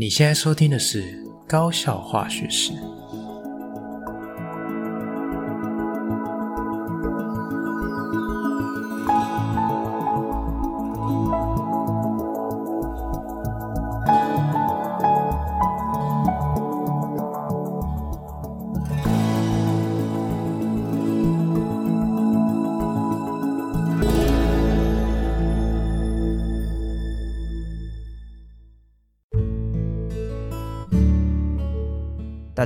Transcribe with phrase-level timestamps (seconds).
[0.00, 2.70] 你现在收听的是高效化学史。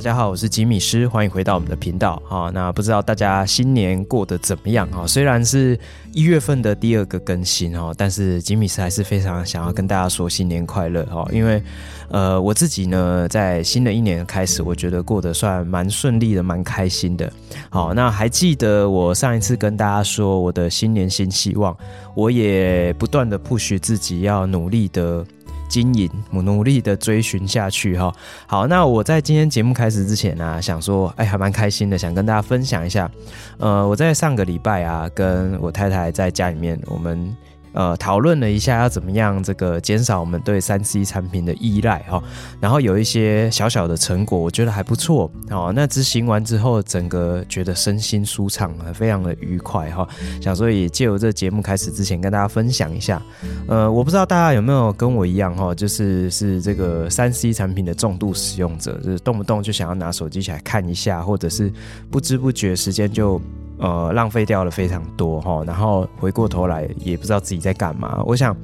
[0.03, 2.21] 大家好，我是吉米师，欢迎回到我们的频道。
[2.25, 4.85] 好，那不知道大家新年过得怎么样？
[4.91, 5.79] 哈，虽然是
[6.11, 11.63] 一月份的第二个更新哈，但是吉米师还是非常想要跟大家说新年快乐哈，因为
[12.09, 17.31] 呃我自己呢，在新的一年开始，我觉得过得算蛮顺利的，蛮开心的。
[17.69, 21.73] 好，那还记得我上一次跟大家说我的新年新希望，
[22.13, 25.25] 我也不断的 push 自己要努力的。
[25.73, 28.13] 经营，努力的追寻下去哈。
[28.45, 33.09] 好，那我在今天节目开始之前呢、想说，哎，还蛮开心的，想跟大家分享一下。
[33.57, 37.35] 呃，我在上个礼拜啊，跟我太太在家里面，我们。
[37.73, 42.23] 呃，讨论了一下要怎么样这个减少我们对三 C 产品的依赖哈，
[42.59, 45.73] 然后有一些小小的成果，我觉得还不错哦。
[45.75, 50.07] 那执行完之后，整个觉得身心舒畅，非常的愉快哈。
[50.39, 53.21] 想说也借由这节目开始之前跟大家分享一下，
[53.67, 61.71] 呃，我不知道大家有没有跟我一样哈，就是是这个三 C 产品的重度使用者，就是动不动就想要拿手机起来看一下，或者是
[62.11, 63.41] 不知不觉时间就。
[63.79, 68.23] 呃，浪费掉了非常多哈，然后回过头来也不知道自己在干嘛。
[68.25, 68.55] 我想，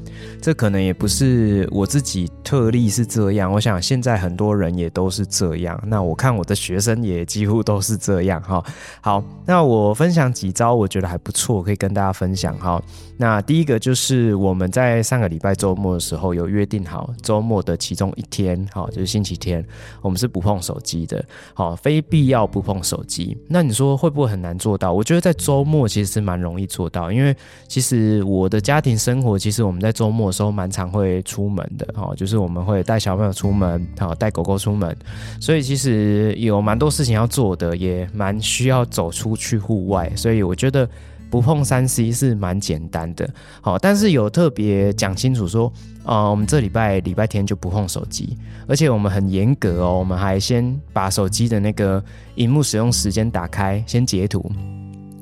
[0.42, 3.52] 这可能也不是我自己特例是这样。
[3.52, 5.82] 我想现在很多人也都是这样。
[5.86, 8.64] 那我看我的学生也几乎都是这样哈。
[9.02, 12.82] 好，那我分享几招，我觉得还不错，可以跟大家分享哈。
[13.22, 19.62] 那第一个就是我们在上个礼拜周末的时候有约定好，周末的其中一天，好，就是星期天，
[20.02, 21.22] 我们是不碰手机的，
[21.54, 23.38] 好，非必要不碰手机。
[23.50, 24.94] 那你说会不会很难做到？
[24.94, 27.36] 我觉得在周末其实是蛮容易做到，因为
[27.68, 34.96] 其实我的家庭生活，其实我们在周末的时候蛮常会出门的，哈，就是我们会带小朋友出门，好，带狗狗出门，
[35.42, 40.90] 所以其实有蛮多事情要做的，也蛮需要走出去户外，所以我觉得。
[41.30, 43.30] 不碰三 C 是蛮简单的，
[43.62, 45.72] 好，但是有特别讲清楚说，
[46.04, 48.36] 呃，我们这礼拜礼拜天就不碰手机，
[48.68, 52.04] 而且我们很严格哦，我们还先把手机的那个
[52.36, 54.52] 荧幕使用时间打开，先截图，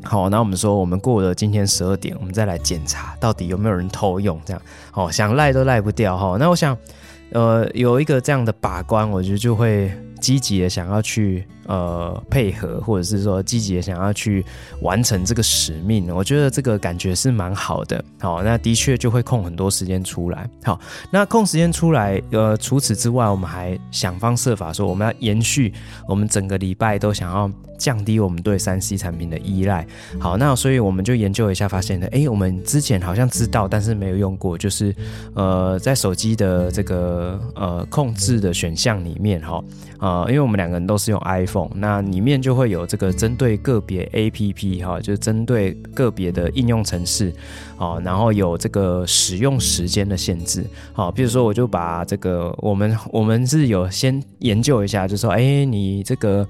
[0.04, 6.78] 好，那我们说我们过了今天十二点，我们再来检查到底有没有人偷用，这样，好，想赖都赖不掉哈，那我想，
[7.34, 9.92] 呃，有一个这样的把关，我觉得就会
[10.22, 11.46] 积极的想要去。
[11.68, 14.44] 呃，配合或者是说积极的想要去
[14.82, 18.04] 完成这个使命，我觉得这个感觉是蛮好的。
[18.20, 20.50] 好，那的确就会空很多时间出来。
[20.64, 20.80] 好，
[21.12, 25.74] 那空时间出来，呃，除此之外，我们还想方设法说，我们要延续
[26.08, 29.86] 我们整个礼拜都想要降低我们对三 C 产品的依赖。
[30.20, 34.96] 好，那所以我们就研究一下，发现呢，哎，我们之前好像知道，但是没有用过，就是
[35.34, 39.62] 呃，在手机的这个呃控制的选项里面，哈，
[40.00, 41.57] 呃，因为我们两个人都是用 iPhone。
[41.76, 47.34] 那里面就会有这个针对个别 APP 哈，就针对个别的应用程式，
[47.78, 56.48] 好，然后有这个使用时间的限制，好，比如说我就把这个我们我们是有先研究一下，就说，哎，你这个。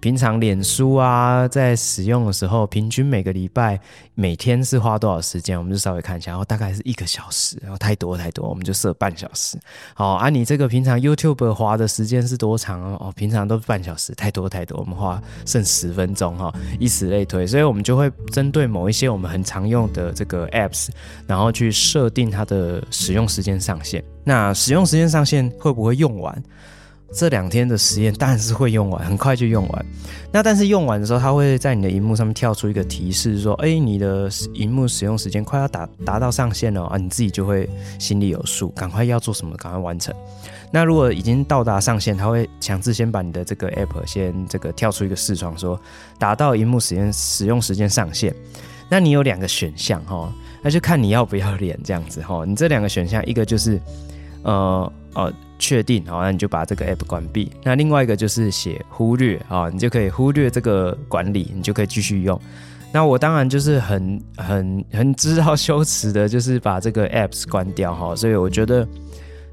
[0.00, 3.78] 平常脸书啊，在使用的时候，平均每个礼拜
[4.14, 5.58] 每天是花多少时间？
[5.58, 9.58] 我们就稍微看一下，然后大概是一个小时，然后太多太多，我们就设半小时。
[9.92, 13.12] 好啊，你这个平常 YouTube 花的时间是多长哦？
[13.14, 20.88] 平常都是半小时，太多太多，我们花剩十分钟哈，以此类推，所以我们就会针对某一些我们很常用的这个 Apps，
[21.26, 24.02] 然后去设定它的使用时间上限。
[24.24, 26.42] 那使用时间上限会不会用完？
[27.12, 29.86] 这两天的实验当然是会用完，很快就用完。
[30.32, 37.68] 那但是用完的时候，它会在你的荧幕上面跳出一个提示，说：“哎，你的荧幕使用时间快要达达到上限了啊！”你自己就会
[37.98, 40.14] 心里有数，赶快要做什么，赶快完成。
[40.70, 45.78] 那如果已经到达上限，它会强制先把你的这个 app 先这个跳出一个视窗，说
[46.16, 48.32] 达到荧幕时间使用时间上限。
[48.88, 50.32] 那你有两个选项哈，
[50.62, 52.44] 那就看你要不要脸这样子哈。
[52.46, 53.80] 你这两个选项，一个就是
[54.44, 55.32] 呃呃。
[55.60, 57.52] 确定好，那你就把这个 app 关闭。
[57.62, 62.40] 那另外一个就是写忽略啊，你就可以忽略这个管理，你就可以继续用。
[62.92, 68.16] 那我当然就是很很很知道羞耻的，就是把这个 apps 关掉哈。
[68.16, 68.84] 所以我觉得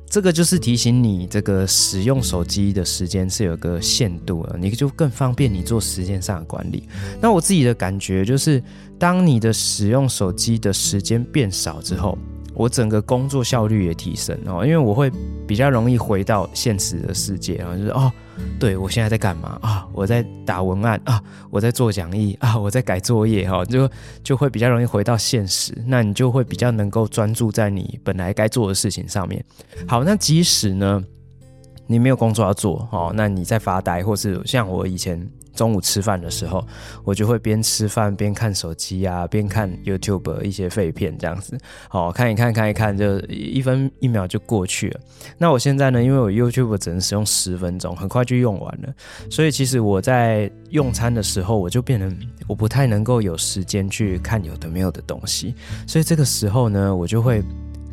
[0.10, 6.90] 这个就是提醒你，这个使用手机的时间是有个限度的，你就更方便你做时间上的管理。
[7.22, 8.64] 那我自己的感觉就是，
[8.98, 12.18] 当你的使用手机的时间变少之后，
[12.58, 15.12] 我整个工作效率也提升哦，因为我会
[15.46, 18.12] 比较容易回到现实的世界啊，就是哦，
[18.60, 19.88] 对我现在在干嘛啊？
[19.94, 21.22] 我在打文案啊，
[21.52, 23.88] 我在做讲义啊，我在改作业哈，就
[24.24, 29.46] 就会比较容易回到现实，那你就会比较能够专注在你本来该做的事情上面。
[29.88, 31.04] 好，那即使呢，
[31.86, 35.30] 你没有工作要做哦，那你在发呆，或是像我以前。
[35.58, 36.66] 中午吃饭的时候，
[37.04, 41.58] 我就会边吃饭边看手机啊，边看 YouTube 一些废片这样子，
[41.90, 45.00] 好看一看，看一看，就一分一秒就过去了。
[45.38, 48.94] 那我现在呢，因为我 YouTube 只能使用十分钟，很快就用完了，
[49.32, 52.10] 所以其实我在用餐的时候，我就变得
[52.48, 55.56] 我不太能够有时间去看有的没有的东西，
[55.88, 57.44] 所以这个时候呢，我就会。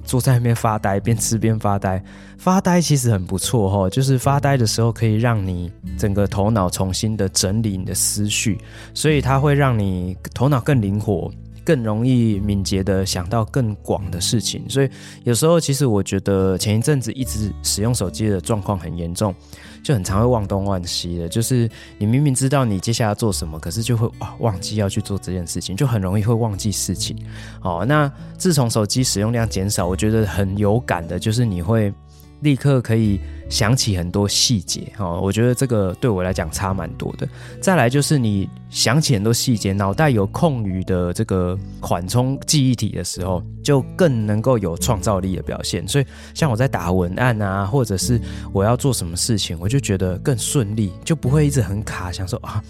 [0.04, 2.02] 坐在那边发呆，边吃边发呆。
[2.38, 8.58] 发呆其实很不错哈，就是发呆的时候可以让你整个头脑重新的整理你的思绪，
[8.92, 11.30] 所以它会让你头脑更灵活。
[11.64, 14.90] 更容易敏捷的想到更广的事情，所以
[15.24, 19.34] 有时候其实我觉得前一阵子一直使用手机的状况很严重，
[19.82, 21.28] 就很常会忘东忘西的。
[21.28, 21.68] 就是
[21.98, 24.08] 你明明知道你接下来要做什么，可是就会
[24.40, 27.16] 忘记要去做这件事情，就很容易会忘记事情。
[27.62, 31.92] 哦，那自从手机使用量减少，我觉得很有感的就是你会
[32.40, 33.18] 立刻可以。
[33.48, 37.28] 想起很多细节哈，我觉得这个对我来讲差蛮多的。
[37.60, 45.86] 再来就是你想起很多细节，脑袋有空余的这个缓冲记忆体的时候，就更能够有创造力的表现。
[45.86, 48.20] 所以像我在打文案啊，或者是
[48.52, 52.62] 我要做什么事情，我就觉得更顺利，就不会一直很卡，想说啊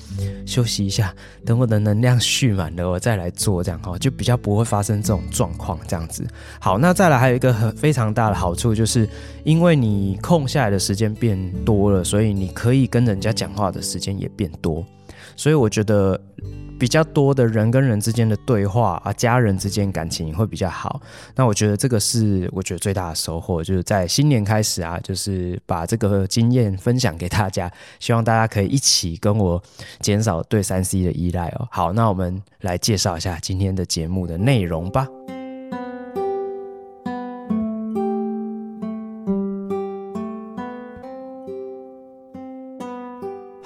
[0.45, 1.15] 休息一下，
[1.47, 6.27] 等我的能量蓄满了，我再来做这样哈，就比较不会发生这种状况这样子。
[6.59, 9.09] 好，那再来还有一个很非常大的好处，就是
[9.45, 14.85] 因为你空下来的时间变多了，所以你可以跟人家讲话的时间也变多，
[15.37, 16.19] 所以我觉得
[16.79, 21.01] 比较多的人跟人之间的对话啊，家人之间感情会比较好。
[21.37, 27.71] 那我觉得这个是我觉得最大的收获，就是在新年开始啊，就是把这个经验分享给大家，
[28.01, 29.63] 希望大家可以一起跟我
[30.01, 31.69] 减少对三 C 的依赖哦。
[31.71, 35.07] 好，那我们来介绍一下今天的节目的内容吧。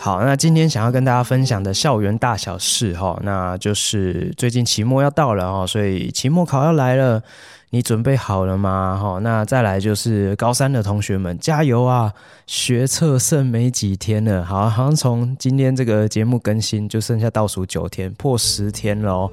[0.01, 7.21] 好，那今天想要跟大家分享的校园大小事哈，那就是最近期末要到了哈，所以期末考要来了，
[7.71, 8.97] 你准备好了吗？
[9.03, 12.13] 哈，那再来就是高三的同学们加油啊，
[12.47, 19.29] 学测剩没几天了，好，好像从今天这个节目更新就剩下倒数九天，破十天喽，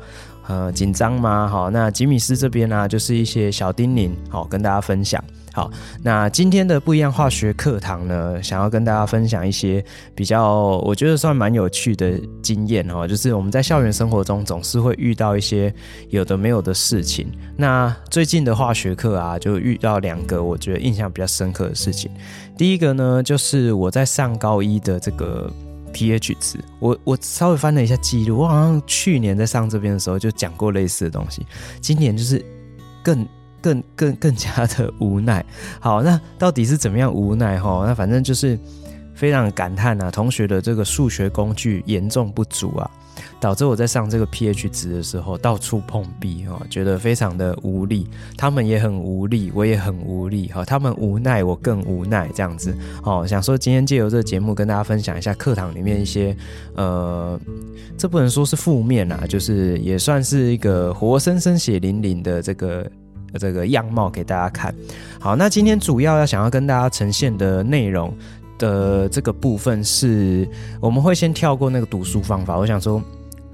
[0.47, 1.47] 呃，紧张吗？
[1.47, 5.23] 好，那吉米斯这边呢，就是一些小叮咛，好，跟大家分享。
[5.55, 5.71] 好，
[6.03, 9.81] 那今天的不一样化学课堂呢，想要跟大家分享一些
[10.13, 13.07] 比较，我觉得算蛮有趣的经验哦。
[13.07, 15.73] 就是我们在校园生活中总是会遇到一些
[16.09, 17.31] 有的没有的事情。
[17.55, 22.11] 那最近的化学课啊，就遇到两个我觉得印象比较深刻的事情。
[22.57, 25.49] 第一个呢，就是我在上高一的这个
[25.93, 31.47] pH 值，我我稍微翻了一下记录，我好像去年在上这边的时候就讲过类似的东西，
[31.79, 32.45] 今年就是
[33.01, 33.25] 更。
[33.65, 35.43] 更更更加的无奈，
[35.79, 37.83] 好，那到底是怎么样无奈哈？
[37.87, 38.59] 那反正就是
[39.15, 42.87] 非常感叹啊，同学的这个数学工具严重不足啊，
[43.39, 48.07] 导致我在上这个 pH 值的时候到处碰壁哈，觉得非常的无力，
[48.37, 53.25] 他们也很无力，我也很无力哈，他们无奈，我更无奈这样子哦。
[53.25, 56.37] 想说今天借由这个节目跟大家分享一下课堂里面一些
[56.75, 57.39] 呃，
[57.97, 62.87] 这不能说是负面啊，就是也算是一个活生生血淋淋的这个。
[63.37, 64.73] 这个样貌给大家看。
[65.19, 68.13] 好，那今天主要要想要跟大家呈现的内容
[68.57, 70.47] 的这个部分是，
[70.79, 72.57] 我们会先跳过那个读书方法。
[72.57, 73.01] 我想说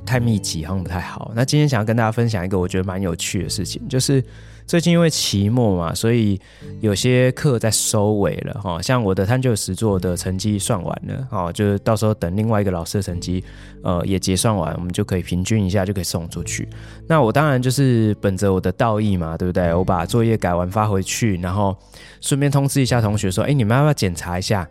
[0.05, 1.31] 太密集好像不太好。
[1.35, 4.23] 那今天想要跟大家分享一个我觉得蛮有趣的事情，就是。
[4.65, 6.39] 最近因为期末嘛，所以
[6.79, 8.81] 有些课在收尾了哈。
[8.81, 13.43] 像我的探究实作的成绩算完了哈，就是到时候等另外一个老师的成绩，
[13.83, 16.69] 呃，也结算完，我们就可以平均一下，就可以送出去。
[17.05, 19.73] 那我当然就是本着我的道义嘛，对不对？
[19.73, 21.75] 我把作业改完发回去，然后
[22.21, 24.65] 顺便通知一下同学说，哎，你们要不要检查一下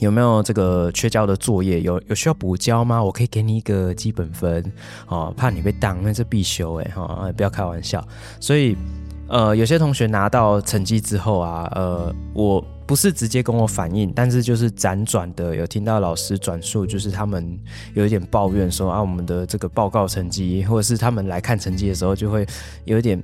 [0.00, 1.80] 有没有这个缺交的作业？
[1.80, 3.02] 有有需要补交吗？
[3.02, 4.62] 我可以给你一个基本分
[5.06, 8.06] 哦，怕你被当，那是必修哎哈，不要开玩笑。
[8.38, 8.76] 所以。
[9.34, 17.58] 呃，有些同学拿到成绩之后啊，呃，我不是直接跟我反映，但是就是辗转的有听到老师转述，就是他们
[17.94, 22.46] 有一点抱怨说啊，我们的这个报告成绩，或者是他们来看成绩的时候，就会
[22.84, 23.20] 有一点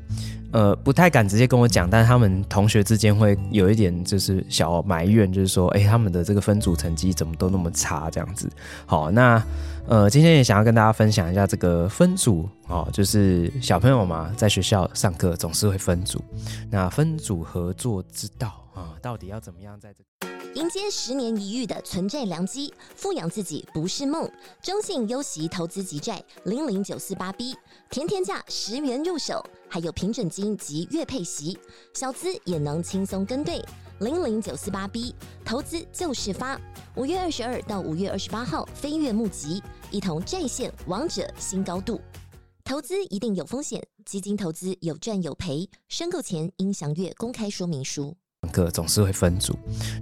[0.50, 8.50] 呃，不太敢直接跟我讲，但他们同学之间会有一点就是小埋怨，就是说，哎，他们的这个分组成绩怎么都那么差这样子。
[8.84, 9.40] 好，那
[9.90, 16.22] 呃，今天也想要跟大家分享一下这个分组哦，就是小朋友嘛，在学校上课总是会分组，
[16.70, 20.04] 那分组合作之道啊，到底要怎么样在这
[20.54, 24.30] 迎接十年一遇的存债良机，富养自己不是梦。
[24.62, 27.56] 中信优息投资级债零零九四八 B，
[27.90, 31.58] 甜甜价十元入手，还有平准金及月配息，
[31.94, 33.60] 小资也能轻松跟对。
[34.00, 36.58] 零零九四八 B，投资就是发。
[36.96, 42.00] 五月二十二到五月二十八号飞跃募集，一同债线王者新高度。
[42.64, 48.16] 投资一定有风险，基金投资有赚有赔，申购前应详阅公开说明书。
[48.52, 49.54] 个总是会分组，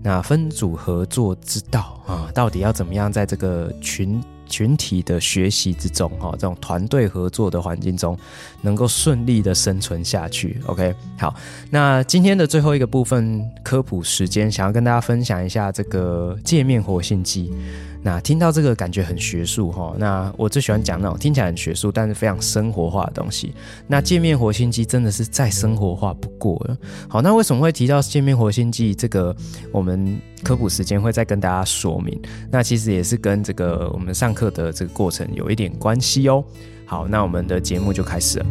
[0.02, 8.16] 那分组合作之道啊，到底要怎么样在这个群群体的学习之中，哈，这种团队合作的环境中，
[8.62, 11.34] 能够顺利的生存下去？OK，好，
[11.70, 17.52] 那今天的最后一个部分科普时间，想要跟大家分享一下这个界面活性剂。
[18.00, 23.52] 那听到这个感觉很学术哈，那我最喜欢讲那种听起来很学术，但是非常生活化的东西。
[23.86, 26.76] 那界面活性剂真的是再生活化不过了。
[27.08, 28.94] 好，那为什么会提到界面活性剂？
[28.94, 29.34] 这个
[29.72, 32.18] 我们科普时间会再跟大家说明。
[32.50, 36.44] 那其实也是跟这个我们上课的这个过程有一点关系哦。
[36.86, 38.46] 好，那我们的节目就开始了。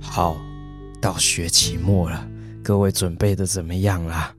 [0.00, 0.36] 好，
[1.00, 2.28] 到学期末了，
[2.62, 4.34] 各位准备的怎么样啦？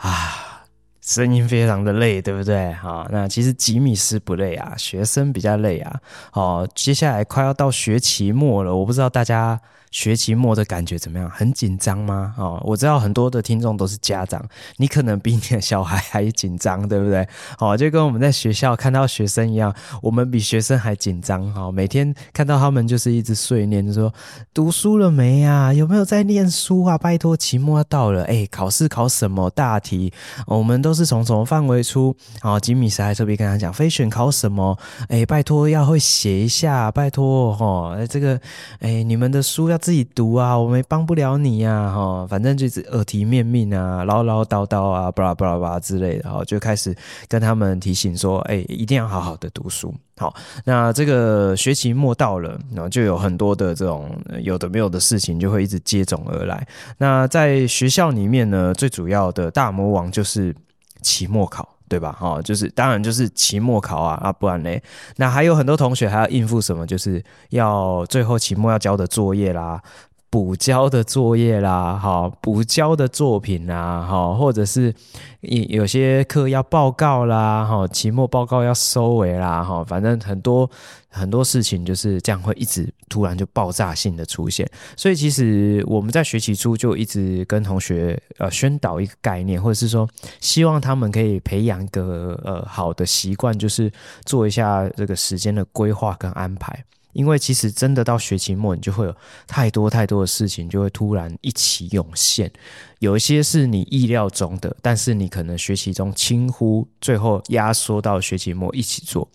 [0.00, 0.64] 啊，
[1.00, 2.72] 声音非常的累，对不对？
[2.72, 6.00] 好，那其实吉米斯不累啊，学生比较累啊。
[6.30, 9.60] 好，接下来快要到学期末了，我不知道大家。
[9.90, 11.28] 学期末的感觉怎么样？
[11.30, 12.32] 很紧张吗？
[12.38, 14.40] 哦，我知道很多的听众都是家长，
[14.76, 17.26] 你可能比你的小孩还紧张，对不对？
[17.58, 21.52] 哦，就跟我们在学校看到学生一样，我们比学生还紧张。
[21.52, 24.14] 哈，每天看到他们就是一直碎念，就说
[24.54, 25.74] 读书了没呀？
[25.74, 26.96] 有没有在念书啊？
[26.96, 30.12] 拜托，期末要到了，哎，考试考什么大题？
[30.46, 32.14] 我们都是从什么范围出？
[32.42, 34.78] 哦，吉米斯还特别跟他讲，非选考什么？
[35.08, 38.40] 哎，拜托要会写一下，拜托哈，哎，这个，
[38.78, 39.79] 哎，你们的书要。
[39.80, 46.94] 自己读啊，我们帮不了你呀，啊，哈，反正就是耳提面命啊，唠唠叨叨啊，巴拉巴拉巴拉之类的，然后就开始
[47.26, 49.92] 跟他们提醒说，哎，一定要好好的读书。
[50.18, 50.34] 好，
[50.64, 54.10] 那这个学期末到了，然后就有很多的这种
[54.42, 56.66] 有的没有的事情就会一直接踵而来。
[56.98, 60.54] 那在学校里面呢，最主要的大魔王就是
[61.02, 61.66] 期末考。
[61.90, 62.12] 对吧？
[62.12, 64.80] 哈，就是当然就是期末考啊啊，不然嘞，
[65.16, 66.86] 那还有很多同学还要应付什么？
[66.86, 69.82] 就是要最后期末要交的作业啦。
[70.30, 74.94] 补交的作业啦，好，补交的作品啦，好，或者是
[75.40, 80.70] 有有些课要报告啦，好，期末报告要收尾啦，哈，反正很多
[81.08, 90.08] 很多事情就是这样会一直突然就爆炸性的出现，所以其实我们在学期初就一直跟同学呃宣导一个概念，或者是说
[90.40, 93.90] 希望他们可以培养一个呃好的习惯，就是
[94.24, 96.84] 做一下这个时间的规划跟安排。
[97.12, 99.14] 因为其实真的到学期末，你就会有
[99.46, 102.50] 太多太多的事情，就会突然一起涌现。
[102.98, 109.28] 有一些是你意料中的，但是你可能学期中轻忽，最后压缩到学期末一起做。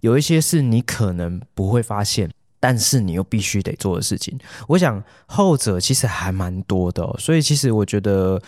[0.00, 4.38] 有一些是你可能不会发现，但是你又必须得做的事情。
[4.68, 8.40] 我想后者其实还蛮多的，所以其实我觉得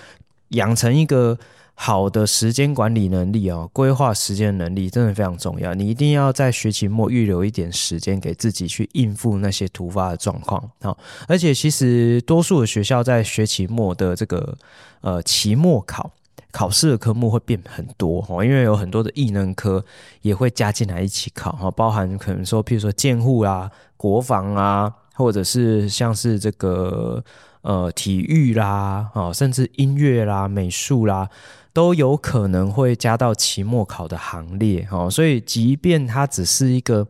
[0.49, 1.38] 养成一个。
[1.78, 5.75] 好的时间管理能力哦，规划时间能力真的非常重要。
[5.75, 10.71] 你一定要在学期末预留一点时间给自己去应付那些突发的状况。
[10.80, 10.97] 好，
[11.28, 14.56] 而且其实多数的学校在学期末的这个
[15.02, 16.11] 呃期末考
[16.50, 19.85] 考试的科目会变很多哈，因为有很多的艺能科
[20.23, 27.23] 也会加进来一起考哈，包含可能说譬如说建护啊、国防啊，或者是像是这个
[27.61, 31.28] 呃体育啦，哦，甚至音乐啦、美术啦。
[31.76, 37.06] 都有可能会加到期末考的行列哦，所以即便它只是一个，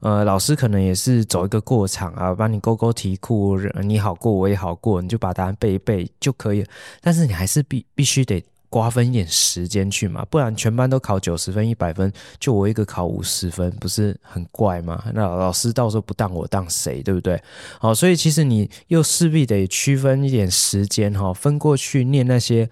[0.00, 6.68] 呃，老师可能也是走一个过场啊，帮你勾勾题库，你好过我也好过，你就把答案背一背就可以了。
[7.00, 15.02] 但是你还是必必须得瓜分一点时间去嘛，不然全班都考九十分、一百分，就我一个考五十分，不是很怪吗？
[15.14, 17.42] 那老师到时候不当我当谁，对不对？
[17.78, 22.68] 好，所以其实你又势必得区分一点时间哈，分过去念那些。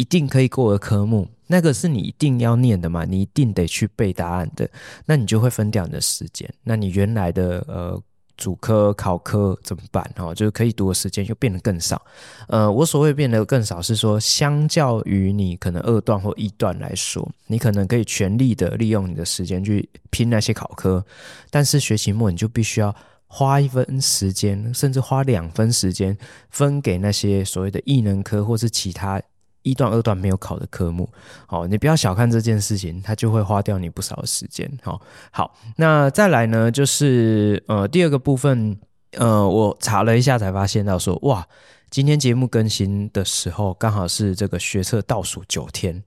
[0.00, 4.66] 一定可以过的科目，那个是你一定要念的嘛，你一定得去背答案的，
[5.04, 6.48] 那你就会分掉你的时间。
[6.64, 8.02] 那你原来的呃
[8.38, 10.02] 主科考科怎么办？
[10.16, 12.00] 哈，就是可以读的时间又变得更少。
[12.48, 21.04] 呃，我所谓变得更少是说，相较于你可能二段或一段来说，你可能可以全力的利用你的时间去拼那些考科，
[21.50, 26.16] 但是学期末你就必须要花一分时间，甚至花两分时间
[26.48, 29.20] 分给那些所谓的异能科或是其他。
[29.62, 31.08] 一段、二段没有考的科目，
[31.46, 34.70] 好，你不要小看这件事情，它就会花掉你不少的时间。
[34.82, 35.00] 好，
[35.30, 38.78] 好，那再来呢，就是呃第二个部分，
[39.12, 41.46] 呃，我查了一下才发现到说，哇，
[41.90, 46.02] 今天节目更新的时候刚好是这个学测倒数九天，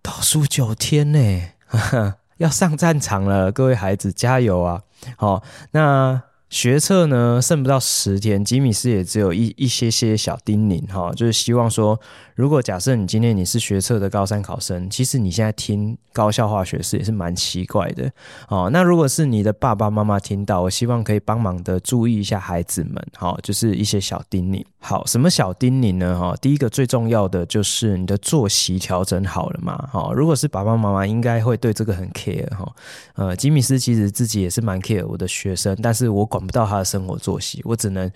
[0.00, 1.48] 倒数九天呢，
[2.38, 4.82] 要上战场了，各位孩子加油啊！
[5.16, 6.22] 好，那。
[6.50, 11.98] 学测呢，剩不到十天，吉米斯也只有一一些些小叮咛哈，就是希望说，
[12.34, 18.10] 如果假设你今天你是学测的高三考生，其实你现在听高校化学式也是蛮奇怪的
[18.48, 18.68] 哦。
[18.72, 24.64] 那如果是你的爸爸妈妈听到，我希望可以帮忙的注意一下孩子们，哈，就是一些小叮咛。
[24.80, 26.18] 好，什么小叮咛呢？
[26.18, 29.86] 哈，第一个最重要的就是你的作息调整好了嘛。
[29.92, 32.66] 好，如果是爸爸妈妈，应该会对这个很 care 哈。
[33.14, 36.30] 呃，吉米斯其实自己也是蛮 care 我的学生，但是我。
[36.30, 38.08] 管不到他的生活作息，我只能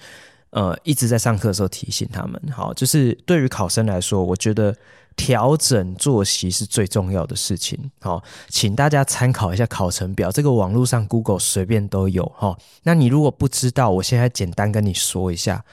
[0.50, 2.40] 呃一直在上课的时候提醒他们。
[2.52, 4.72] 好，就是对于考生来说，我觉得
[5.16, 7.90] 调整作息是最重要的事情。
[8.00, 12.24] 好，请大家参考一下考程表，这个网络上 Google 随便都有。
[12.36, 15.64] 哈，那你如果不知道，我现在简单跟你说一下，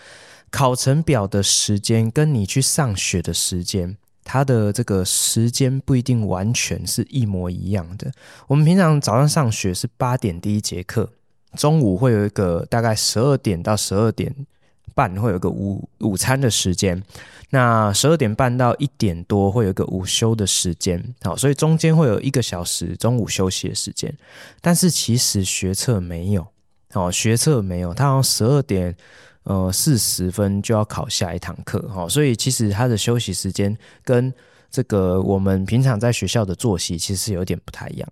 [0.52, 8.12] 考程表的时间跟你去上学的时间，它的这个时间不一定完全是一模一样的。
[8.48, 11.10] 我们平常早上上学是八点第一节课。
[11.58, 14.34] 中午会有一个大概十二点到十二点
[14.96, 17.04] 半会有个午午餐的时间，
[17.50, 24.14] 那十二点半到一点多会有一个午休的时间，好，所以中间会有一个小时中午休息的时间。
[24.62, 26.48] 但是其实学测没有，
[26.92, 28.96] 好，学测没有，它好像十二点
[29.44, 34.34] 呃四十分就要考下一堂课，好，所以其实他的休息时间跟
[34.70, 38.10] 这个我们平常在学校的作息其实有点不太一样。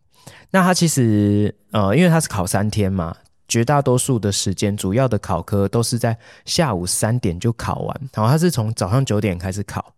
[0.52, 3.16] 那他其实呃，因为他是考三天嘛。
[3.48, 9.92] 绝大多数的时间，主要的考科都是在下午三点就考完，然后他是从早上九点开始考，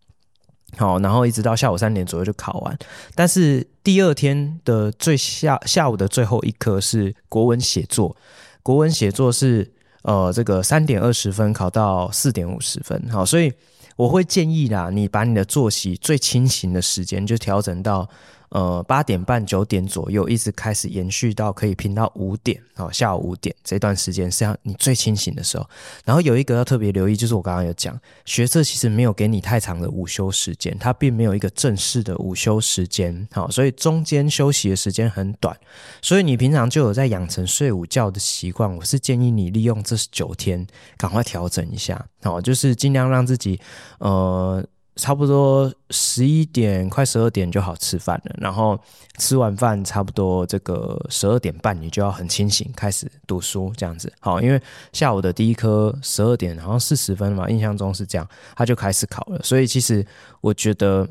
[0.77, 2.79] 好，然后一直到下午三点左右就考完。
[3.13, 8.15] 但是第二天的最下下午的最后一科是国文写作，
[8.63, 9.69] 国文写作是
[10.03, 13.51] 呃这个三点二十分考到四点五十分，好，所以
[13.95, 18.09] 我会建议啦，你把你的作息最清醒的时间就调整到。
[18.51, 25.65] 呃，八点半九点左右，一直开始延续到可以拼到五点，哦，下午五点这段时间是要你最清醒的时候。
[26.03, 35.57] 然后有一个要特别留意，就是我刚刚有讲，学测其实没有给你太长的午休时间，它并没有一个正式的午休时间，好，所以中间休息的时间很短，
[36.01, 38.75] 所以你平常就有在养成睡午觉的习惯。
[38.75, 43.57] 我是建议你利用这九天，赶快调整一下，好，就是尽量让自己，
[43.99, 44.61] 呃。
[44.97, 48.79] 差不多十一点快十二点就好吃饭了，然后
[49.17, 54.11] 吃完饭差不多这个十二点半你就要很清醒开始读书这样子。
[54.19, 59.39] 好，因为下午的第一科十二点好像四十分嘛，印象中是这样，他就开始考了。
[59.43, 60.05] 所以其实
[60.41, 61.07] 我觉得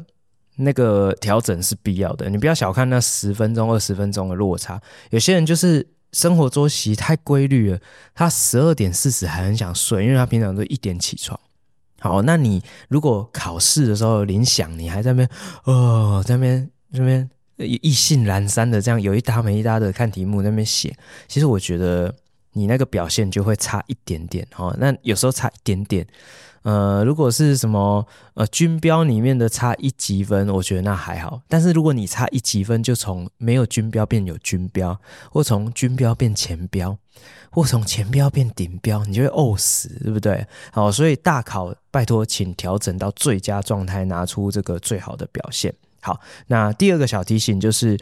[0.56, 4.80] 那个调整是必要的，你不要小看那十分钟、二十分钟的落差。
[5.08, 7.78] 有些人就是生活作息太规律了，
[8.14, 11.40] 他十二点四十还很想睡，因为他平常都一点起床。
[12.00, 15.28] 好，那你如果考试的时候铃响，你还在那边
[15.64, 20.96] 哦，在那边这边意兴阑珊的这样有一搭没一搭的看题目在那边写，
[21.28, 22.14] 其实我觉得
[22.52, 24.74] 你那个表现就会差一点点哦。
[24.78, 26.06] 那有时候差一点点。
[26.62, 31.40] 呃，如果是什么呃军标里面的差一级分，我觉得那还好。
[31.48, 36.98] 但是如果你差一级分，就从没有军标变有军标，或从军标变前标，
[37.50, 40.46] 或从前标变顶标，你就会呕死，对不对？
[40.70, 45.74] 好，所以大考拜托，请调整到最佳状态，拿出这个最好的表现。
[46.02, 47.98] 好，那第二个小提醒就是。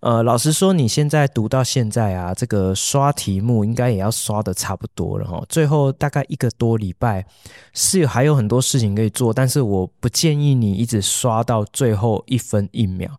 [0.00, 5.44] 呃，老实说，你现在读到现在啊，这个刷题目应该也要刷得差不多了哈。
[5.46, 7.26] 最后大概一个多礼拜，
[7.74, 13.10] 是还有很多事情可以做，但是我不建议你一直刷到最后一分一秒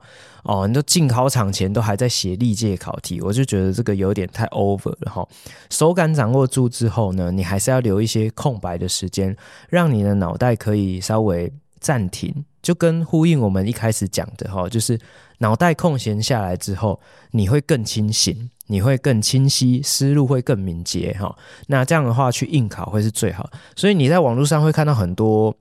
[0.44, 0.68] 哦。
[0.68, 5.28] 你都进考场前都还在写历届考题，我就觉得这个有点太 over 了哈。
[5.70, 9.38] 手感掌握住之后呢，你还是要留一些空白的时间，
[9.70, 15.00] 让你的脑袋可以稍微暂停，就跟呼应我们一开始讲的哈，就是。
[15.42, 17.00] 脑袋空闲下来之后，
[17.32, 21.36] 你会更清醒，你会更清晰，思路会更敏捷哈。
[21.68, 23.50] 那这样的话去应考会是最好。
[23.76, 25.54] 所以你在网络上会看到很多，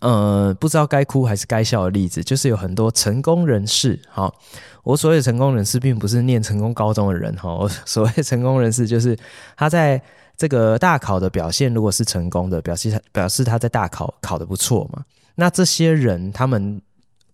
[0.00, 4.32] 呃，不知道该哭还是该笑的例子，就是有很多成功人士哈。
[4.84, 7.52] 我所谓的成功人士，并不是念成功高中的人哈。
[7.52, 9.18] 我所谓成功人士，就是
[9.56, 10.00] 他在
[10.36, 15.02] 这个大考的表现如果是成功的，表示他表示他在大考考得不错嘛。
[15.34, 16.80] 那这些人他们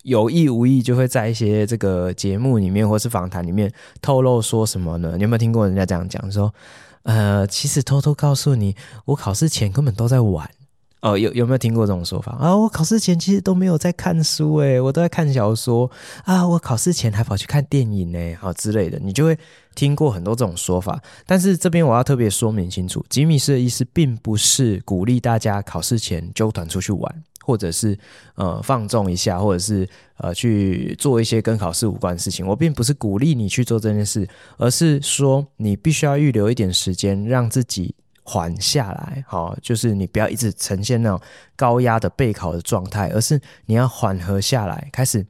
[0.02, 5.14] 有意无意就会在一些这个节目里面或是访谈里面透露说什么呢？
[5.16, 6.52] 你有没有听过人家这样讲说？
[7.04, 10.48] 呃，其实偷偷告诉你，我考试前根本都在玩。
[11.00, 12.56] 哦，有有没有听过这种说法啊？
[12.56, 15.90] 我考试前其实都没有在看书，诶，我都在看小说
[16.24, 16.46] 啊。
[16.46, 19.36] 我考试前还跑去看电影呢，好之类的，你就会
[19.74, 21.02] 听过很多这种说法。
[21.26, 27.22] 但是这边我要特别说明清楚，吉米斯的意思并不是鼓励大家考试前揪团出去玩。
[27.42, 27.98] 或者是
[28.35, 32.46] 呃放纵一下，或者是呃去做一些跟考试无关的事情。
[32.46, 39.24] 我并不是鼓励你去做这件事，而是说你必须要预留一点时间，让自己缓下来。
[39.26, 41.20] 好，就是你不要一直呈现那种
[41.57, 45.26] 高压的备考的状态，而是你要缓和下来，开始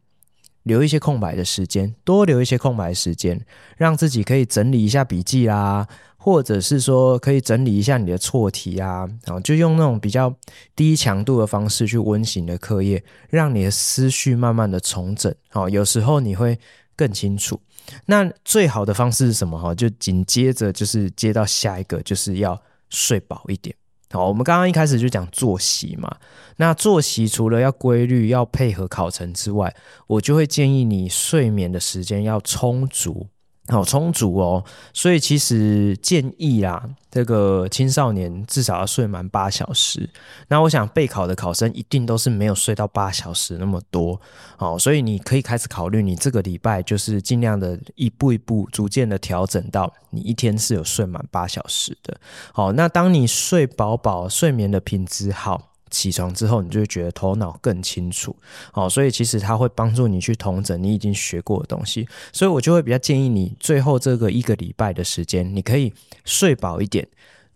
[0.64, 3.40] 留一些空白的时间，多留一些空白的时间，
[3.77, 5.88] 让自己可以整理一下笔记啦。
[6.24, 10.32] 或者是说，可以整理一下你的错题啊，然后就用那种比较
[10.76, 15.35] 低强度的方式去温习你的课业，让你的思绪慢慢的重整。
[15.48, 16.56] 好，有时候你会
[16.94, 17.61] 更清楚。
[18.06, 19.58] 那最好的方式是什么？
[19.58, 23.74] 哈，就紧接着就是接到下一个，就是要睡饱一点。
[24.12, 26.18] 好，我们刚刚一开始就讲作息嘛。
[26.58, 29.74] 那作息除了要规律、要配合考程之外，
[30.06, 33.26] 我就会建议你睡眠的时间要充足。
[33.72, 40.08] 好充足哦，所以其实建议啦，这个青少年至少要睡满八小时。
[40.48, 44.20] 那我想备考的考生一定都是没有睡到八小时那么多，
[44.56, 52.16] 好，所以你可以开始考虑，你这个礼拜就是尽量的一步一步逐渐的调整到你一天是有睡满八小时的。
[52.52, 55.71] 好，那当你睡饱饱，睡眠的品质好。
[55.92, 58.35] 起床之后，你就会觉得头脑更清楚，
[58.72, 65.92] 好，所以其实它会帮助你去统整你已经学过的东西，所以我就会比较建议你最后这个一个礼拜的时间，你可以
[66.24, 67.07] 睡饱一点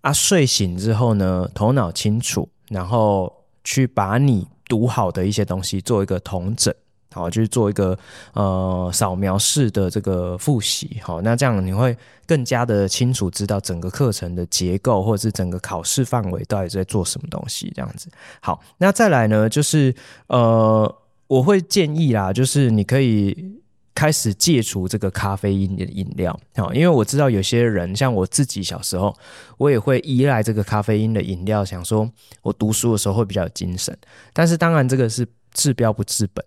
[0.03, 3.33] 啊，睡醒之后呢，头脑清楚，然后
[3.65, 6.73] 去把你读好的一些东西做一个统整。
[7.17, 7.99] 好，就是做一个
[8.35, 18.11] 呃扫描式的这个复习，好，那这样你会更加的清楚知道整个课程的结构，或者是整个考试范围到底在做什么东西，这样子。
[18.41, 19.95] 好，那再来呢，就是
[20.27, 20.95] 呃，
[21.27, 23.59] 我会建议啦，就是你可以
[23.95, 29.17] 开始戒除这个咖啡因的饮料，好，因为我知道有些人，像我自己小时候，
[29.57, 32.07] 我也会依赖这个咖啡因的饮料，想说
[32.43, 33.97] 我读书的时候会比较有精神，
[34.35, 36.45] 但是当然这个是治标不治本。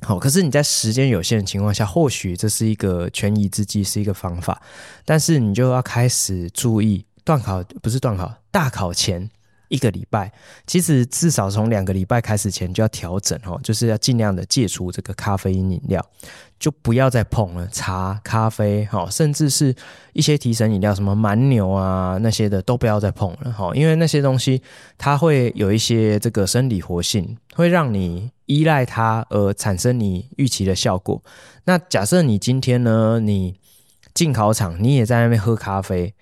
[0.00, 4.62] 好，可是你在时间有限的情况下，或许这是一个权宜之计，是一个方法，
[5.04, 9.28] 但是你就要开始注意，段考不是段考，大考前
[9.66, 10.32] 一个礼拜，
[10.68, 16.00] 其实至少从两个礼拜开始前就要调整哦，就是要尽量的戒除这个咖啡因饮料，
[16.60, 19.74] 就不要再碰了茶、咖啡，好，甚至是
[20.12, 24.62] 一些提神饮料，什么蛮牛啊那些的都不要再碰了，好，因为那些东西
[24.96, 28.30] 它会有一些这个生理活性，会让你。
[28.48, 31.22] 依赖它而产生你预期的效果。
[31.66, 33.54] 那假设你今天呢，你
[34.14, 36.14] 进考场，你也在那边喝咖啡，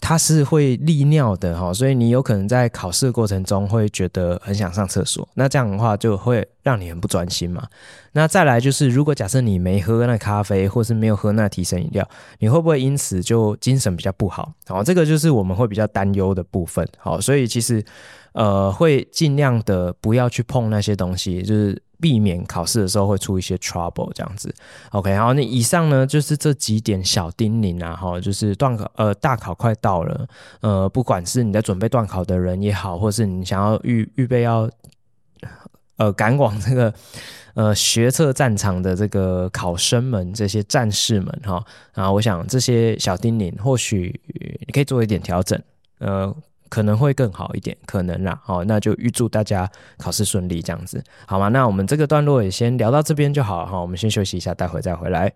[0.00, 5.28] 它是会利尿的哈，所以你有可能在考试过程中会觉得很想上厕所。
[5.34, 7.68] 那这样的话就会让你很不专心嘛。
[8.12, 14.52] 那再来就是，如果假设你没喝那咖啡，或是没有喝那提神饮料，你会不会因此就精神比较不好？
[14.66, 16.88] 好，这个就是我们会比较担忧的部分。
[16.98, 17.84] 好，所以其实。
[18.34, 24.52] 呃，会尽量的不要去碰那些东西，就是避免考试的时候会出一些 trouble 这样子。
[24.90, 30.26] OK，好，那以上呢就是这几点小叮咛啊，哈，就是段考，呃，大考快到了，
[30.62, 34.68] 呃，不管是你在准备段考的人也好，或是你想要预预备要，
[35.96, 36.92] 呃，赶往这个
[37.54, 44.20] 呃学测战场的这个考生们，这些战士们哈，啊，我想这些小叮咛或许
[44.66, 45.62] 你可以做一点调整，
[46.00, 46.34] 呃。
[46.68, 51.48] 可能会更好一点，可能啦，好，那就预祝大家考试顺利，这样子，好吗？
[51.48, 55.32] 那我们这个段落也先聊到这边就好了哈，我们先休息一下，待会再回来。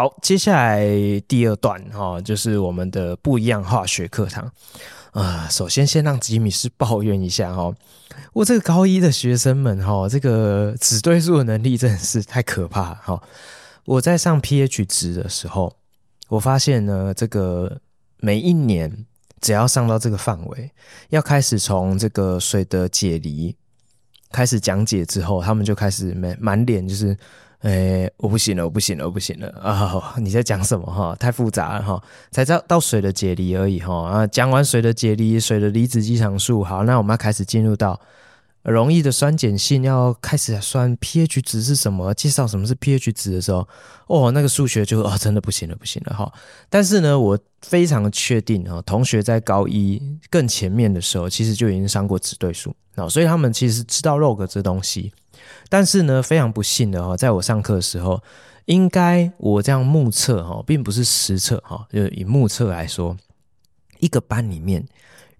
[0.00, 0.88] 好，接下来
[1.28, 4.50] 第二段哈，就是我们的不一样化学课堂
[5.10, 5.46] 啊。
[5.50, 7.70] 首先，先让吉米斯抱怨一下哈，
[8.32, 13.22] 我这个高一的学生们哈，这个指对数的能力真的是太可怕哈。
[13.84, 15.76] 我在上 pH 值的时候，
[16.30, 17.78] 我发现呢，这个
[18.20, 19.04] 每一年
[19.42, 20.70] 只要上到这个范围，
[21.10, 23.54] 要开始从这个水的解离
[24.32, 27.14] 开始讲解之后，他们就开始满满脸就是。
[27.60, 30.14] 哎，我不行了，我不行了，我不行了啊！
[30.18, 31.14] 你在讲什么哈？
[31.16, 34.26] 太复杂了哈，才知道到水的解离而已哈啊！
[34.26, 38.00] 讲完水的解离，水的离子计常数，好，那我们要开始进入到
[38.62, 42.12] 溶液的酸碱性，要开始算 pH 值是什么？
[42.12, 43.66] 介绍什么是 pH 值的时候，
[44.06, 46.30] 哦，那个数学就哦，真的不行了，不行了哈！
[46.68, 55.10] 但是呢，我非常确定哈，同学在高一更前面的时候，其实就已经上过指对数，那所以他们其实知道 log 这东西。
[55.70, 58.22] 但是呢，非常不幸的哈，在我上课的时候，
[58.66, 63.16] 应该我这样目测哈，并不是实测哈，就以目测来说，
[64.00, 64.86] 一个班里面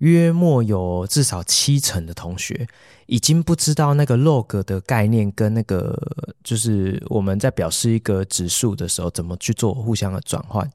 [0.01, 2.69] 约莫有至少七成的同学
[3.07, 5.97] 已经不知道那个 log 的概念跟那个
[6.45, 10.71] 就是我们在表示一个指数的时候怎么去做互相的转换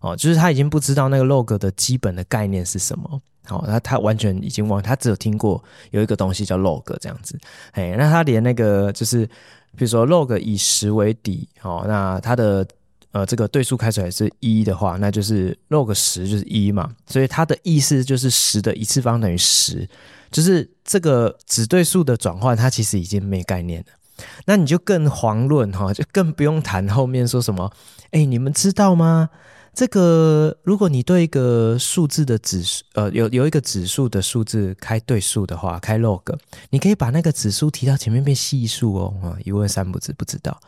[0.00, 3.20] 哦，就是他已经不知道那个 log 的基本的概念是什么。
[3.44, 5.62] 好，那他完全已经忘，他只有听过
[5.92, 7.38] 有一个东西叫 log 这样子，
[7.72, 9.24] 哎，那他连那个就是，
[9.76, 12.66] 比如说 log 以十为底，哦，那他的
[13.16, 19.88] 呃这个对数开出来是一的话，那就是 log 十就是一嘛，所以它的意思就是十的一次方等于十，
[20.30, 23.86] 就是这个指对数的转换，它其实已经没概念了。
[24.44, 27.72] 那你就更遑论哈，就更不用谈后面说什么，
[28.10, 29.30] 哎，你们知道吗？
[29.72, 36.34] 这个，如果你对一个数字的指数，呃，有有一个指数的数字开对数的话，开 log，
[36.68, 39.14] 你可以把那个指数提到前面变系数哦。
[39.22, 40.58] 啊，一问三不知，不知道。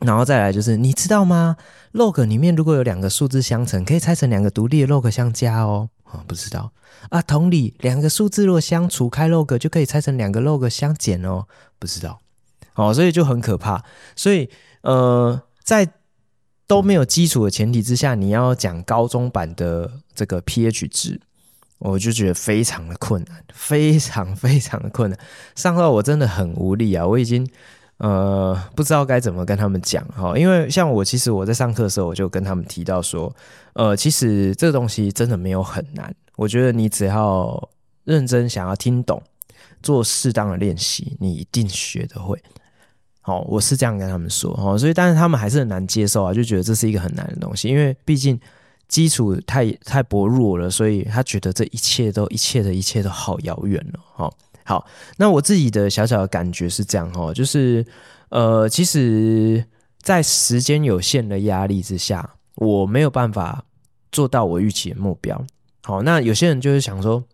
[0.00, 1.56] 然后再来就是，你知道吗
[1.92, 5.88] ？log 里面如果有两个数字相乘，可以拆成两个独立的 log 相加哦。
[6.04, 6.70] 啊，不知道。
[7.08, 11.46] 啊，同理，两个数字如果相除，开 log 就可以拆成两个 log 相减哦。
[11.78, 12.20] 不知道。
[12.74, 13.82] 哦，所以就很可怕。
[14.14, 14.50] 所以，
[14.82, 15.88] 呃，在
[16.66, 21.20] 都没有基础的前提之下，你要讲高中版的这个 pH 值，
[21.78, 25.18] 我就觉得非常的困难，非常非常的困难。
[25.54, 27.48] 上到我真的很无力啊，我已经
[27.98, 30.36] 呃不知道该怎么跟他们讲哈。
[30.36, 33.34] 因为像我，其实我在上课的时候，我就跟他们提到说，
[33.74, 36.14] 呃，其实这个东西真的没有很难。
[36.36, 37.68] 我觉得你只要
[38.04, 39.22] 认真想要听懂，
[39.82, 42.38] 做适当的练习，你一定学得会。
[43.22, 48.38] 好，我是这样跟他们说，哈，所以但是他们还是很难接受啊，就觉得这是一个很难的东西，因为毕竟
[48.86, 54.32] 基础太太薄弱了，所以他觉得这一切都一切的一切都好遥远了，哈。
[54.66, 57.86] 好，那我自己的小小的感觉是这样，哈，就是
[58.28, 59.64] 呃，其实，
[60.02, 63.64] 在时间有限的压力之下，我没有办法
[64.10, 65.42] 做到我预期的目标。
[65.84, 67.24] 好，那有些人就是想说，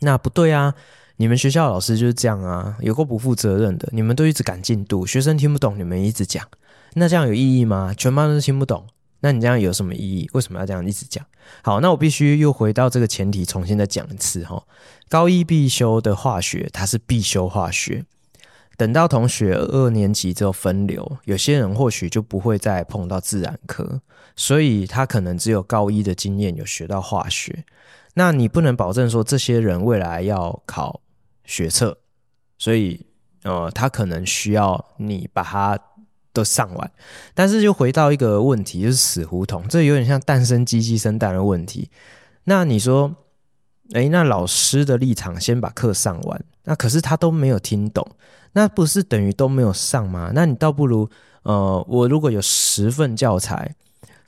[0.00, 0.74] 那不对啊。
[1.18, 3.88] 你们学校老师就是这样啊，有够不负责任的。
[3.92, 6.46] 你们都一直赶进度，学生听不懂，你们一直讲，
[6.92, 7.94] 那这样有意义吗？
[7.96, 8.86] 全班都听不懂，
[9.20, 10.28] 那你这样有什么意义？
[10.34, 11.24] 为什么要这样一直讲？
[11.62, 14.62] 好，那我必须又回到这个前提，重新再讲一次哈。
[15.08, 18.04] 高一必修的化学，它是必修化学。
[18.76, 24.00] 等到同学二年级之后分流，有些人或许就不会再碰到自然科，
[24.36, 27.64] 所以他可能只有高一的经验有学到化学。
[28.14, 31.00] 那你不能保证说这些人未来要考。
[31.48, 31.96] 学测，
[32.58, 33.06] 所以
[33.44, 35.78] 呃，他可能需要你把它
[36.36, 36.90] 都上完，
[37.32, 41.88] 但是就回到一个问题，就是死胡同，这有点像蛋生鸡鸡生蛋的问题。
[42.44, 43.16] 那你说，
[43.94, 48.06] 诶，那老师的立场先把课上完，那可是他都没有听懂，
[48.52, 50.32] 那不是等于都没有上吗？
[50.34, 51.08] 那你倒不如，
[51.42, 53.74] 呃，我如果有十份教材，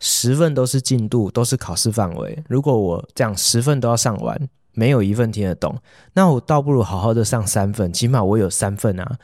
[0.00, 4.48] 十份都是进度，都是考试范围，如果我这样十份都要上完。
[4.74, 5.76] 没有一份听得懂，
[6.12, 9.18] 那我倒不如好好的上三份，起码我有三份啊！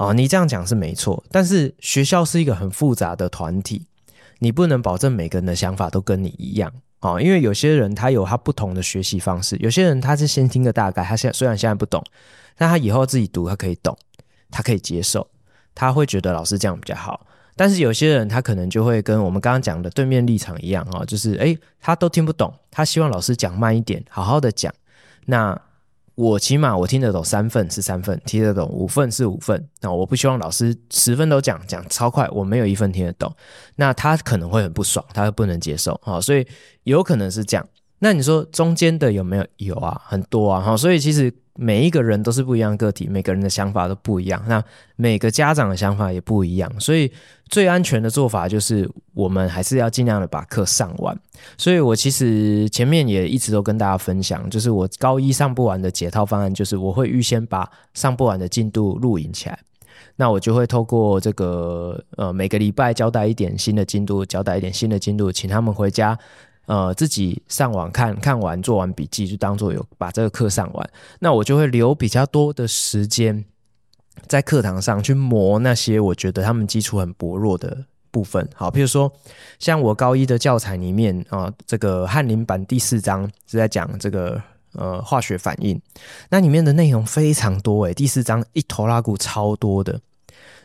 [0.00, 3.84] 哦，你这样讲是没错，但是学校是一个很复杂的团体，
[4.38, 12.02] 你不能保证每个人的想法都跟你一样哦，因为有些人他有他不同的学习方式，有些人他是先听个大概，他现虽然现在不懂，
[12.56, 13.94] 但他以后自己读他可以懂，
[14.50, 15.26] 他可以接受，
[15.74, 17.26] 他会觉得老师这样比较好。
[17.54, 24.72] 但是有些人他可能就会跟我们刚刚讲的对面立场一样啊，就是诶，他都听不懂，他希望老师讲慢一点，好好的讲。
[25.26, 25.60] 那
[26.20, 29.66] 我起码我听得懂三份是三份，听得懂五份是五份。
[29.80, 33.34] 那我不希望老师十分都讲讲超快，我没有一份听得懂，
[33.76, 35.98] 那他可能会很不爽，他不能接受。
[36.04, 36.46] 好，所以
[36.82, 37.66] 有可能是这样。
[38.00, 39.46] 那你说中间的有没有？
[39.56, 40.60] 有啊，很多啊。
[40.60, 41.32] 哈，所以其实。
[41.62, 44.42] 每一个人都是不一样的个体，每个人的想法都不一样。
[44.48, 44.64] 那
[44.96, 47.12] 每个家长的想法也不一样，所以
[47.50, 51.14] 最安全的做法就是我们还是要尽量的把课上完。
[51.58, 59.58] 所以我其实前面也一直都跟大家分享，就是我高一上不完的解套方案，就是我会预先把上不完的进度录影起来。
[60.16, 66.18] 那我就会透过这个呃每个礼拜交代一点新的进度，交代一点新的进度，请他们回家
[66.70, 70.90] 呃自己上网看看完做完笔记，就当做有把这个课上完。
[71.18, 73.44] 那我就会留比较多的时间
[74.28, 78.48] 在课堂上去磨那些我觉得他们基础很薄弱的部分。
[78.54, 79.12] 好，譬如说
[79.58, 84.40] 像我高一的教材里面啊、这个翰林版第四章是在讲这个。
[84.74, 85.82] 呃，化学反应，
[86.28, 90.00] 那里面的内容非常多诶，第四章一头拉库超多的，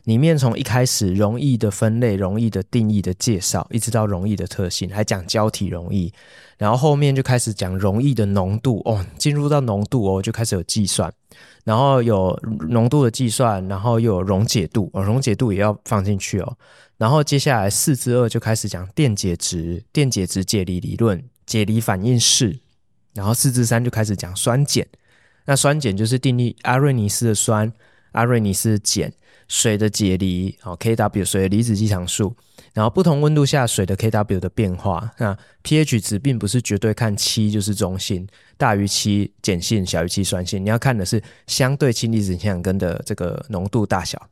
[0.05, 6.11] 里面从一开始容易的分类、容易的定义的介绍，一直到容易的特性，还讲胶体容易，
[6.57, 11.11] 然后后面就开始讲溶液的浓度哦，进入到浓度哦，就开始有计算，
[11.63, 12.39] 然后有
[12.69, 16.57] 浓度的计算，然后又有溶解度，哦，溶解度也要放进去哦，
[16.97, 22.59] 然后接下来四之二就开始讲电解质、电解质解离理论、解离反应式。
[23.15, 24.85] 然后四至三就开始讲酸碱，
[25.45, 27.71] 那酸碱就是定义阿瑞尼斯的酸，
[28.11, 29.09] 阿瑞尼斯的碱，
[29.47, 32.35] 水的解离，好 Kw 水的离子积常数，
[32.73, 38.27] 然后不同温度下水的 Kw 的变化，那 pH 值并不是绝对看七就是中性，
[38.57, 44.29] 大于七碱性，小于七酸性，你要看的是相对氢离子氢氧根的这个浓度大小。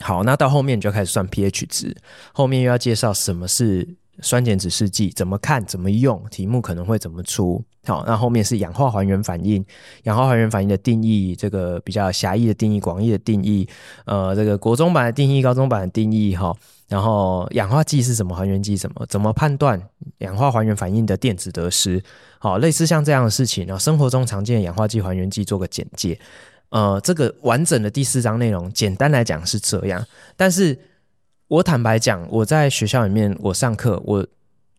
[0.00, 1.96] 好，那到后面你就开始算 pH 值，
[2.32, 3.96] 后面又要介绍什么是。
[4.22, 5.62] 酸碱指示剂怎么看？
[5.66, 6.24] 怎么用？
[6.30, 7.62] 题目可能会怎么出？
[7.84, 9.64] 好，那后面是氧化还原反应，
[10.04, 13.68] 氧化还原反应的定义，这个比较狭义的定义，广义的定义，
[14.04, 16.56] 呃，这个国中版的定义，高中版的定义，哈，
[16.86, 18.36] 然后氧化剂是什么？
[18.36, 19.04] 还原剂什么？
[19.06, 19.82] 怎么判断
[20.18, 22.00] 氧化还原反应的电子得失？
[22.38, 26.16] 好，类似像这样的事情，然后生活中常见的氧化剂、还原剂做个简介。
[26.68, 30.06] 呃，这个完整的第四章内容，简单来讲是这样，
[30.36, 30.78] 但是。
[31.52, 34.26] 我坦白讲，我在学校里面，我上课，我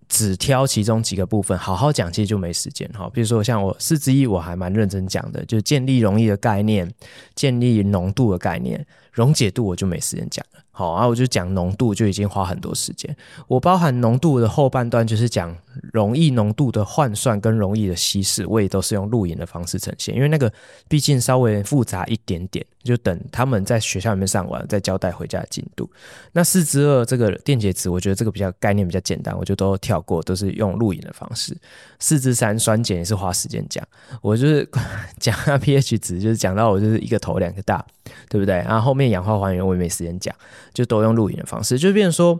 [0.10, 3.08] 只挑其中几个部分好好讲，其实就没时间哈。
[3.14, 6.92] 比如说像我四之一，我还蛮认真讲的，就建立容易的概念，
[7.36, 10.62] 建立浓度的概念，溶解度我就没时间讲了。
[10.76, 13.16] 好啊，我就讲浓度就已经花很多时间。
[13.48, 15.56] 我包含浓度的后半段就是讲
[15.92, 20.52] 溶液浓度的换算跟溶液的稀释，我也都是用录影的方式呈现，因为那个
[20.88, 25.88] 毕竟稍微复杂一点点，就等他们在学校里面上完再交代回家的进度。
[26.32, 31.56] 那四之二这个电解质，我觉得这个比较概念比较简单，我就都跳过，都是用录影的方式。
[32.00, 33.88] 四之三酸碱也是花时间讲，
[34.24, 34.68] 我就是
[35.20, 37.86] 讲 pH 值，就是讲到我就是一个头两个大，
[38.28, 38.56] 对不对？
[38.56, 40.34] 然后后面氧化还原我也没时间讲。
[40.74, 42.40] 就都用录影的方式，就变成说，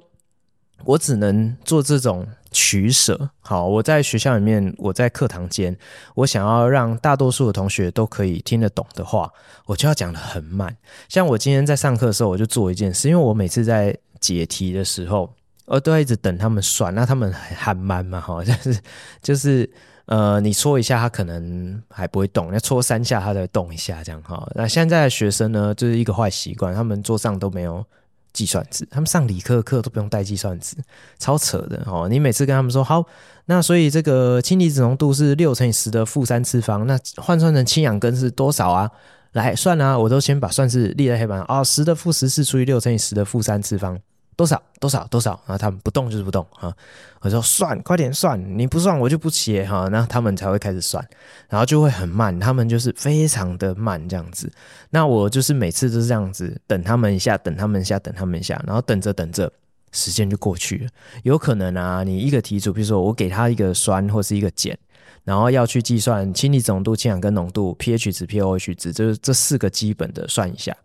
[0.86, 3.30] 我只能做这种取舍。
[3.40, 5.78] 好，我在学校里面，我在课堂间，
[6.16, 9.32] 我想要让大多数的同学都可以听得懂的话，
[9.66, 10.76] 我就要讲得很慢。
[11.08, 15.34] 像我今天在上课的时候，我就做一件事，因为我每次在解题的时候，
[15.66, 18.80] 我都要一直等他们算，那他们很慢嘛，哈， 就是
[19.22, 19.70] 就是
[20.06, 24.46] 呃，你戳一下，他可能还不会动，要戳三下，他才动一下，这样哈。
[24.56, 27.86] 那现在的学生呢，就是一个坏习惯，他们桌上都没有。
[28.34, 30.76] 计算纸，他们上理科课都不用带计算纸，
[31.20, 32.08] 超扯的哦！
[32.10, 33.06] 你每次跟他们说好，
[33.46, 38.90] 那所以这个氢离子浓度是六乘以十的负三次方，那换算成氢氧根是多少啊？
[39.34, 44.00] 来算啊，我都先把算式列在黑板上啊，十的负十四除以六乘以十的负三次方。
[44.36, 46.74] 多少多少多少，然后他们不动就是不动哈。
[47.22, 49.88] 我说算，快点算，你不算我就不写哈。
[49.90, 51.04] 那他们才会开始算，
[51.50, 54.52] 然后就会很慢，他们就是非常的慢这样子。
[54.90, 59.52] 那我就是每次都是这样子，等他们一下，等他们一下，等他们一下，然后等着等着，
[59.92, 60.90] 时间就过去了。
[61.24, 64.78] 有可能啊，你一个题组，比如说我给他一个酸或是一个碱，
[65.24, 70.76] 然后要去计算氢离子浓度、氢氧根浓度、pH 值、pOH 值，就是这四个基本的算一下，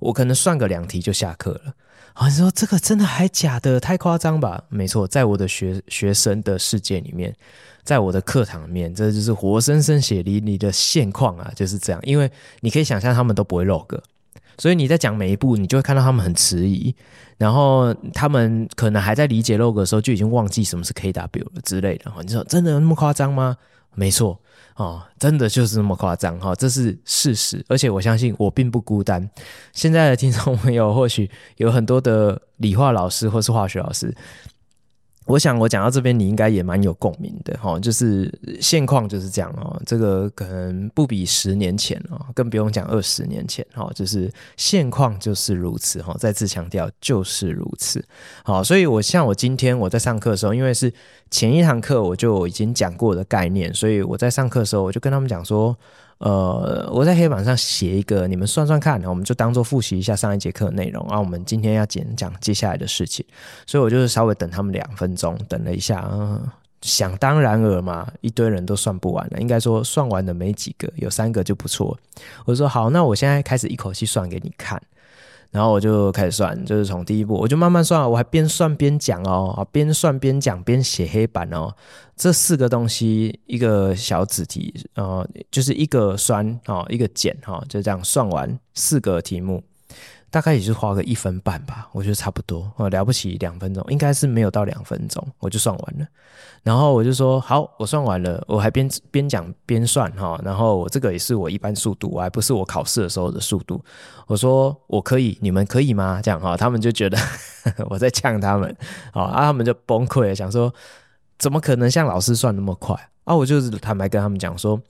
[0.00, 1.72] 我可能算个两题就下课了。
[2.16, 3.80] 好，你说这个真的还假的？
[3.80, 4.62] 太夸张吧？
[4.68, 7.34] 没错，在我的学学生的世界里面，
[7.82, 12.00] 在我的课堂里面，这就是活生生血淋淋的现况啊，就是这样。
[12.04, 13.98] 因为你可以想象，他们都不会 log，
[14.58, 16.94] 所以你在讲每一步，你就会看到他们很迟疑，
[17.36, 22.12] 然后他们可能还在理解 log 的时候，就已经忘记什么是 kW 了之类的。
[22.22, 23.56] 你说真的有那么夸张吗？
[23.96, 24.40] 没错。
[24.76, 29.28] 哦，真的就是那么夸张哈，这是事实，而且我相信我并不孤单。
[29.72, 34.14] 现在的听众朋友或许有很多的理化老师或是化学老师。
[35.26, 48.04] 我想我讲到这边，你应该也蛮有共鸣的哈，就是现况就是这样哦，这个可能不比十年前哦，更不用讲二十年前哈，就是现况就是如此哈，再次强调就是如此。
[48.44, 50.92] 好，所以我像我今天我在上课的时候，因为是
[51.30, 55.76] 前一堂课我就已经讲过的概念，所以我在上课的时候我就跟他们讲说。
[56.18, 61.04] 呃，我在黑板上写一个，你们算算看，我们就当做复习一下上一节课的内容。
[61.08, 63.24] 然后我们今天要讲讲接下来的事情，
[63.66, 66.40] 所以我就是稍微等他们两分钟，等了一下，嗯，
[66.82, 71.98] 想当然尔嘛，一堆人都算不完了，应该说算完的没几个，有三个就不错。
[72.44, 74.80] 我说好，那我现在开始一口气算给你看。
[75.54, 81.72] 然后我就开始算，就是从第一步，我就慢慢算，我还边算边讲哦，啊，边算边讲边写黑板哦。
[82.16, 89.62] 这四个东西，一个小子题，呃，就是一个酸哦，一个碱哈，就这样算完四个题目。
[90.34, 96.04] 大概也就花个一分半吧，我觉得差不多哦，了不起两分钟，应该是没有到两分钟，我就算完了。
[96.64, 100.36] 然后我就说好，我算完了，我还边边讲边算哈。
[100.44, 103.80] 然后我这个也是我一般速度，我还不是我考试的时候的速度。
[104.26, 106.20] 我说我可以，你们可以吗？
[106.20, 107.16] 这样哈，他们就觉得
[107.88, 108.76] 我在呛他们，
[109.12, 110.74] 啊，他们就崩溃了，想说
[111.38, 113.36] 怎么可能像老师算那么快啊？
[113.36, 114.80] 我就是坦白跟他们讲说，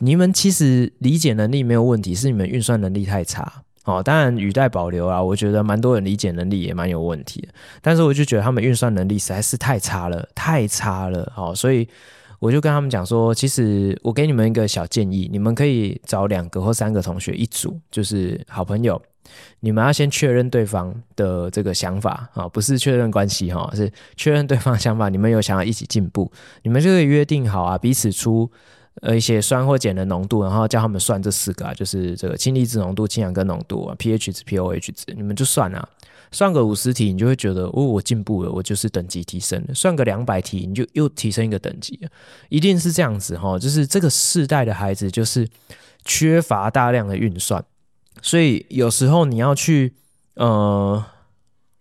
[0.00, 3.62] 你们其实理解能力没有问题，是你们运算能力太差。
[3.84, 7.48] 哦，当然语带保留啊，我觉得蛮多人理解能力也蛮有问题的，
[7.82, 11.30] 但是我就觉得他们运算能力实在是太差了，太差了。
[11.36, 11.86] 哦，所以
[12.38, 19.00] 我就跟他们讲说，其实我给你们一个小建议，你们可以找两个或三个同学一组，就是好朋友，
[19.60, 26.32] 你们要先确认对方的这个想法啊，不是确认关系哈，是确认对方想法，你们有想要一起进步，
[26.62, 28.50] 你们就可以约定好啊，彼此出。
[29.04, 35.86] 呃，一些酸或碱的浓度，然后叫他们算这四个啊，就是这个氢离子浓度、氢氧根浓度啊、pH 值、pOH 值，你们就算啊，
[36.32, 39.74] 算个五十题，你就会觉得哦，我进步了，我就是等级提升了。
[39.74, 42.00] 算个两百题，你就又提升一个等级，
[42.48, 43.58] 一定是这样子哈。
[43.58, 45.46] 就是这个世代的孩子就是
[46.06, 47.62] 缺乏大量的运算，
[48.22, 49.92] 所以有时候你要去
[50.36, 51.04] 呃。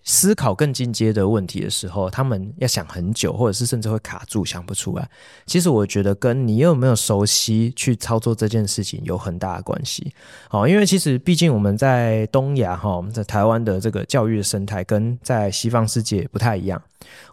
[0.04, 5.10] 思考更进阶的问题的时候，他们要想很久，或者是甚至会卡住，想不出来。
[5.46, 10.14] 其实我觉得跟你有没有熟悉去操作这件事情有很大的关系。
[10.50, 16.82] 好，因为其实毕竟我们在东亚哈，我们在台湾的这个教育的生态跟在西方世界不太一样。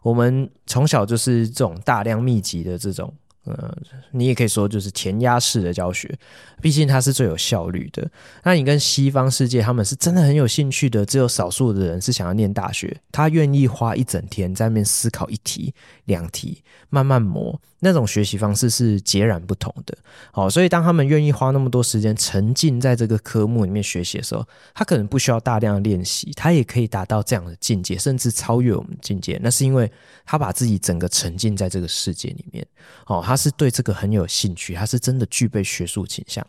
[0.03, 3.13] 我们从小就是这种大量密集的这种。
[3.45, 3.75] 呃，
[4.13, 6.19] 你也可以说就是填鸭式的教学，
[6.61, 8.07] 毕竟它是最有效率的。
[8.43, 15.75] 那你跟西方世界，他们是真的很有兴趣的，只有少数的人是想要念大学，他愿意花一整天在那边思考一题、
[16.05, 17.61] 两题，慢慢磨。
[17.81, 19.97] 那种学习方式是截然不同的。
[20.33, 29.39] 好，所以当他们愿意花那么多时间沉浸在这个科目里面学习的时候，他可能不需要大量的练习，他也可以达到这样的境界，甚至超越我们境界。
[29.43, 29.91] 那是因为
[30.25, 32.67] 他把自己整个沉浸在这个世界里面。
[33.07, 36.47] 哦，他是对这个很有兴趣，他是真的具备学术倾向。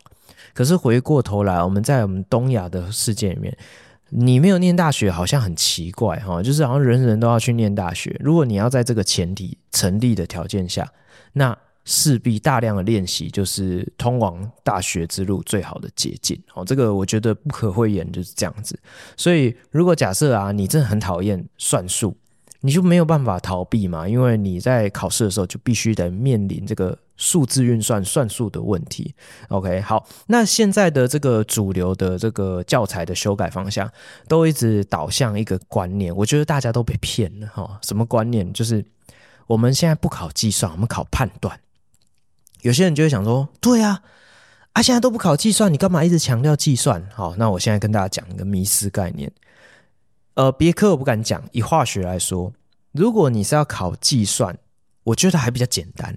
[0.54, 3.56] 可是回过头来，我们在我们东亚的世界里面。
[4.14, 8.14] 你没有念大学好像很奇怪哈，就是好像人人都要去念大学。
[8.20, 10.86] 如果你要在这个前提成立的条件下，
[11.32, 16.64] 那势必大量的练习就是通往大学之路最好的捷径哦。
[16.64, 18.78] 这个我觉得不可讳言就是这样子。
[19.16, 22.16] 所以如果假设啊，你真的很讨厌算术，
[22.60, 26.98] 你就没有办法逃避嘛，因为你在考试的时候就必须得面临这个。
[27.18, 29.14] 数字运算算术的问题
[29.48, 33.88] ，OK，好，那现在的这个主流的这个教材的修改方向，
[34.26, 37.78] 都一直导向一个观念，我觉得大家都被骗了哈。
[37.82, 38.52] 什么观念？
[38.52, 38.84] 就是
[39.52, 41.60] 我们现在不考计算，我们考判断。
[42.62, 44.02] 有些人就会想说，对啊，
[44.72, 47.06] 啊，现在都不考计算，你干嘛一直强调计算？
[47.12, 49.30] 好，那我现在跟大家讲一个迷思概念。
[50.34, 52.52] 呃，别科我不敢讲，以化学来说，
[52.92, 54.56] 如果你是要考计算，
[55.04, 56.16] 我觉得还比较简单。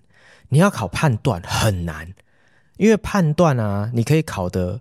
[0.50, 2.14] 你要考判断很难，
[2.78, 4.80] 因为判断啊，你可以考的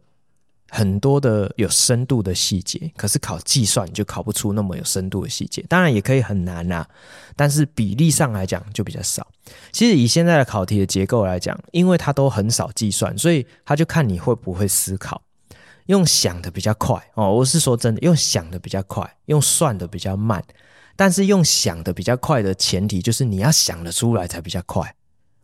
[0.74, 5.64] 很多的有深度的细节，可是考计算就考不出那么有深度的细节。
[5.68, 6.84] 当然也可以很难啊，
[7.36, 9.24] 但是比例上来讲就比较少。
[9.70, 15.22] 其实以现在的考题的结构来讲，因为它都很少计算，所以他就看你会不会思考，
[15.86, 17.32] 用想的比较快哦。
[17.32, 20.42] 我是说真的，用想的比较快，用算的比较慢。
[20.96, 24.96] 但是用想的比较快的前提就是你要想得出来才比较快。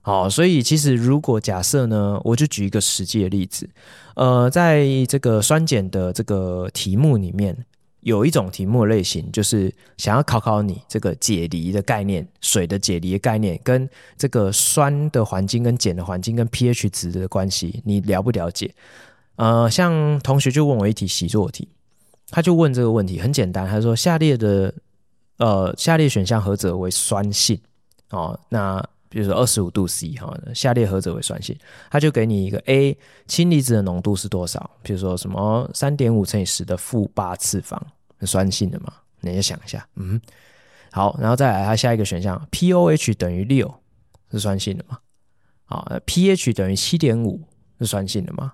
[0.02, 3.68] 好，所以其实如果假设呢，我就举一个实际的例子，
[4.16, 7.54] 呃，在这个酸碱的这个题目里面，
[8.00, 13.86] 有一种题目类型，就是想要考考你这个解离的概念，水的解离的概念，跟
[14.16, 18.74] 这个酸的环境跟碱的环境跟 pH 值的关系，你了不了解？
[19.36, 21.68] 呃，像同学就问我一题习作题，
[22.30, 24.72] 他就问这个问题，很简单，他说下列的
[25.36, 27.60] 呃下列选项何者为酸性？
[28.08, 28.82] 哦，那。
[29.10, 31.54] 比如说二十五度 C 哈，下列何者为酸性？
[31.90, 32.96] 他就给你一个 A
[33.26, 34.70] 氢离子的浓度是多少？
[34.82, 37.84] 比如说什么三点五乘以十的负八次方，
[38.20, 38.92] 是酸性的嘛？
[39.20, 40.18] 你就想一下，嗯，
[40.92, 43.74] 好，然后再来，它下一个选项 pOH 等于六
[44.30, 44.96] 是酸性的嘛？
[45.64, 47.42] 好，pH 等于七点五
[47.80, 48.52] 是酸性的嘛？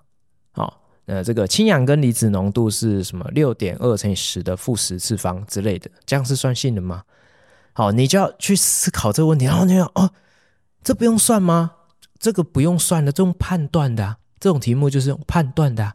[0.52, 3.28] 好，那这个氢氧根离子浓度是什么？
[3.32, 7.04] 六点二乘以十的负十次方之类的，这样是酸性的吗？
[7.74, 10.10] 好，你就要去思考这个问题，然后你要哦。
[10.86, 11.72] 这不用算吗？
[12.16, 15.94] 这个不用算的，这种判断的、这种题目就是用判断的、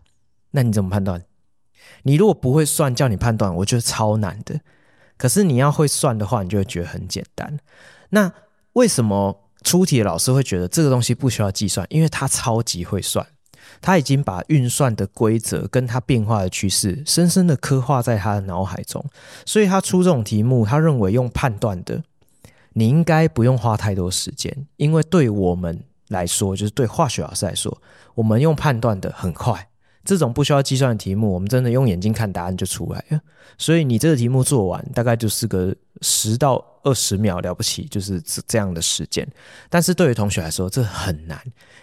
[0.51, 1.23] 那你怎么判断？
[2.03, 4.59] 你如果不会算，叫你判断，我觉得超难的。
[5.15, 7.57] 可是你要会算的话，你就会觉得很简单。
[8.09, 8.33] 那
[8.73, 11.87] 为什么出题的老师会觉得这个东西不需要计算？
[11.89, 13.25] 因为他超级会算，
[13.79, 19.05] 他已经把运算的规则跟他变化的趋势深深的刻画在他的脑海中，
[19.45, 22.03] 所以他出这种题目，他认为用判断的，
[22.73, 27.81] 你应该不用花太多时间，因为对我们来说，就是对化学老师来说，
[28.15, 29.67] 我们用判断的很快。
[30.03, 33.21] 这种不需要计算的题目，我们真的用眼睛看答案就出来了。
[33.55, 39.27] 所以你这个题目做完，大概就是个十到二十秒了不起，就是这样的时间。
[39.69, 41.39] 但是对于同学来说，这很难，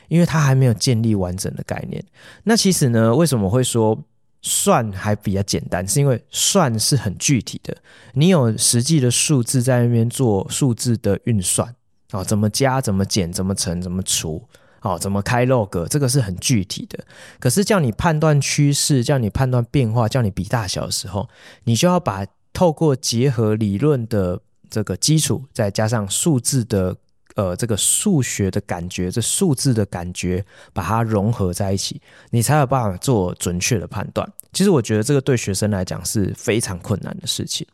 [0.09, 2.05] 因为他还没有建立完整的概念。
[2.43, 3.97] 那其实呢，为什么会说
[4.43, 5.87] 算还比较简单？
[5.87, 7.77] 是因为算是很具体的，
[8.15, 11.75] 你有实际的数字在那边做数字的运算
[12.11, 14.49] 啊，怎么加、怎么减、怎么乘、怎么除。
[14.81, 15.89] 哦，怎么开 log？
[15.89, 17.05] 这个是很具体的。
[17.41, 21.29] 可是叫你判断趋势，叫你判断变化，叫你比大小的时候，
[21.65, 26.97] 你就要把透过结合理论的这个基础，再加上数字的
[27.39, 34.29] 呃这个数学的感觉，这数字的感觉，把它融合在一起，你才有办法做准确的判断。
[34.53, 37.65] 其实我觉得这个对学生来讲是非常困难的事情。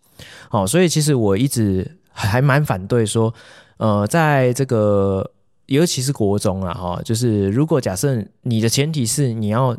[0.50, 3.32] 好，所以其实我一直还蛮反对说，
[3.78, 5.30] 呃，在这个。
[5.68, 9.74] 尤其是国中啊，哈，就是如果假设你的前提是你要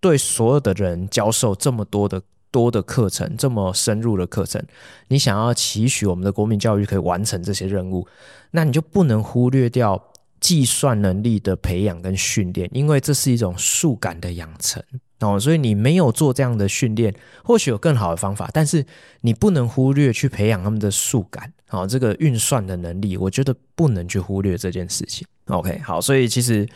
[0.00, 2.20] 对所有的人教授这么多的
[2.50, 4.62] 多的课程，这么深入的课程，
[5.08, 8.06] 你想要期许我们的国民教育可以完成这些任务，
[8.50, 10.02] 那你就不能忽略掉
[10.40, 14.82] 计算能力的培养跟训练，因为这是一种数感的养成。
[15.20, 18.82] 哦，所以你没有做这样的训练，或许有更好的方法，但是
[19.20, 25.26] 你不能忽略去培养他们的数感，哦，这个运算的能力，我觉得不能去忽略这件事情。
[25.48, 26.66] OK，好，所以其实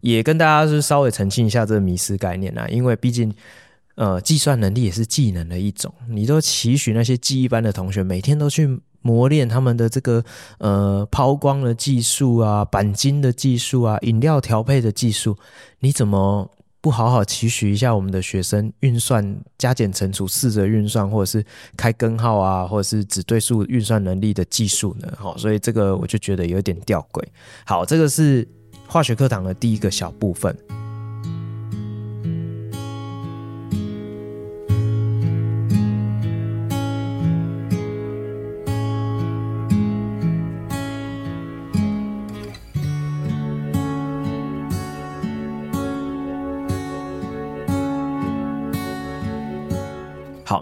[0.00, 3.30] 也跟大家是稍微澄清一下这个迷失概念啦，因为毕竟
[3.94, 10.24] 呃，计算能力也是技能的一种，你都期许那些技艺班的同学每天都去磨练他们的这个
[10.58, 15.36] 呃抛光的技术啊、钣金的技术啊、饮料调配的技术，
[15.80, 16.50] 你怎么？
[16.82, 21.44] 不好好期许一下我们的学生运算加减乘除四则运算，或者是
[21.76, 25.12] 开根号啊，或者是指对数运算能力的技术呢？
[25.14, 27.22] 好，所以这个我就觉得有点吊诡。
[27.66, 28.48] 好，这个是
[28.86, 30.56] 化学课堂的第一个小部分。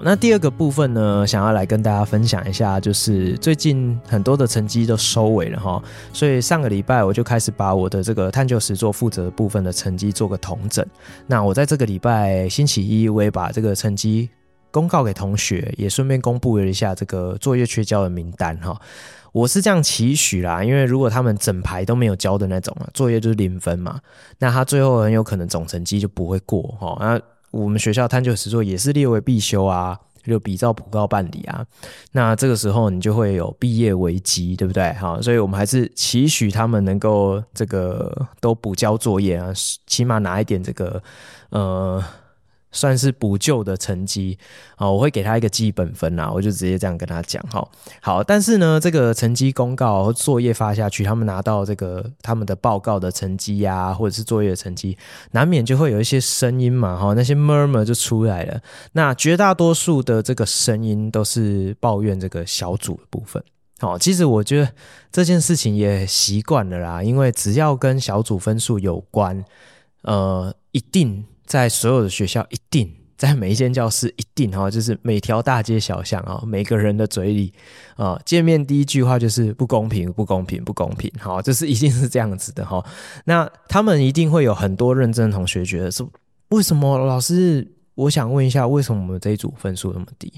[0.02, 5.82] 那第二个部分呢，想要来跟大家分享一下，就是最近很多的成绩都收尾了哈，
[6.12, 10.84] 所以上个礼拜我就开始把我的这个探究实作负责的部分的成绩做个统整。
[11.26, 14.28] 那我在这个礼拜星期一，我也把这个成绩
[14.70, 18.78] 公告给同学，也顺便公布了一下这个作业缺交的名单哈。
[19.32, 24.00] 我是这样期许啦，因为如果他们整排都没有交的那种啊，作业就是零分嘛，
[24.38, 26.96] 那他最后很有可能总成绩就不会过哈。
[27.00, 27.20] 那
[27.50, 31.64] 我们学校探究实作也是列为必修啊，就比照普高办理啊。
[32.12, 34.92] 那这个时候你就会有毕业危机，对不对？
[34.94, 39.52] 好，所以我们还是期许他们能够这个都补交作业啊，
[39.86, 41.02] 起码拿一点这个
[41.50, 42.02] 呃。
[42.70, 44.38] 算是补救的成绩
[44.76, 47.66] 啊，我会给他一个基本分啊，我就直接这样跟他讲哈。
[48.02, 54.96] 好，但是呢，这个成绩公告和作业发下去，他们拿到这个他们的报告的成绩呀，或者是作业的成绩，
[55.30, 58.60] 难免就会有一些声音嘛，哈，那些 murmur 就出来了。
[58.92, 63.42] 那绝大多数的这个声音都是抱怨这个小组的部分。
[63.80, 64.70] 好，其实我觉得
[65.10, 69.42] 这件事情也习惯了啦，因为只要跟小组分数有关，
[70.02, 71.24] 呃，一定。
[71.48, 77.52] 在所有的学校，一定在每一间教室，一定哈，就是每条大街小巷啊，每个人的嘴里
[77.96, 82.84] 啊，见面第一句话就是不公平，不公平，不公平，好，就是一定是这样子的哈。
[83.24, 86.08] 那他们一定会有很多认真的同学觉得说，
[86.50, 87.66] 为什么老师？
[87.94, 90.32] 我想问一下，为什么我们这一组分数那么低？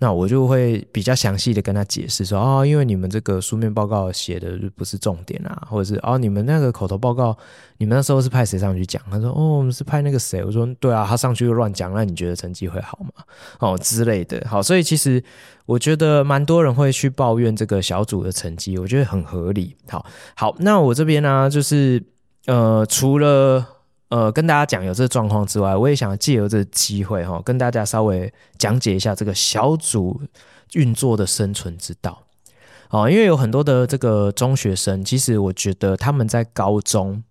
[0.00, 7.36] 那我就会比较详细的跟他解释说，哦，因为你们这个书面报告写的不是重点啊，或者是哦，你们那个口头报告，
[7.78, 9.02] 你们那时候是派谁上去讲？
[9.10, 10.44] 他说，哦，我们是派那个谁？
[10.44, 13.24] 我说，对啊，他上去又乱讲，那你觉得成绩会好吗？
[13.58, 14.40] 哦之类的。
[14.48, 15.20] 好，所以其实
[15.66, 19.74] 我觉得蛮多人会去抱怨这个小组的成绩，我觉得很合理。
[19.88, 22.00] 好，好，那我这边呢、就是
[22.46, 23.66] 呃，除了。
[24.08, 30.20] 呃，跟大家讲有这个状况之外，我也想借由这个机会哈，跟大家稍微讲解一下这个小组
[30.72, 32.22] 运作的生存之道。
[32.90, 37.22] 哦，因为有很多的这个中学生，其实我觉得他们在高中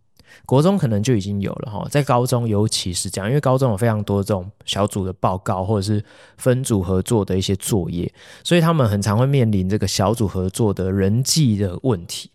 [0.46, 6.04] 国中可能就已经有了哈，在高中尤其是这样，因为高中有非常多这种小组的报告或者是
[6.38, 8.14] 分组合作的一些作业，
[8.44, 12.30] 所以他们很常会面临这个小组合作的人际的问题。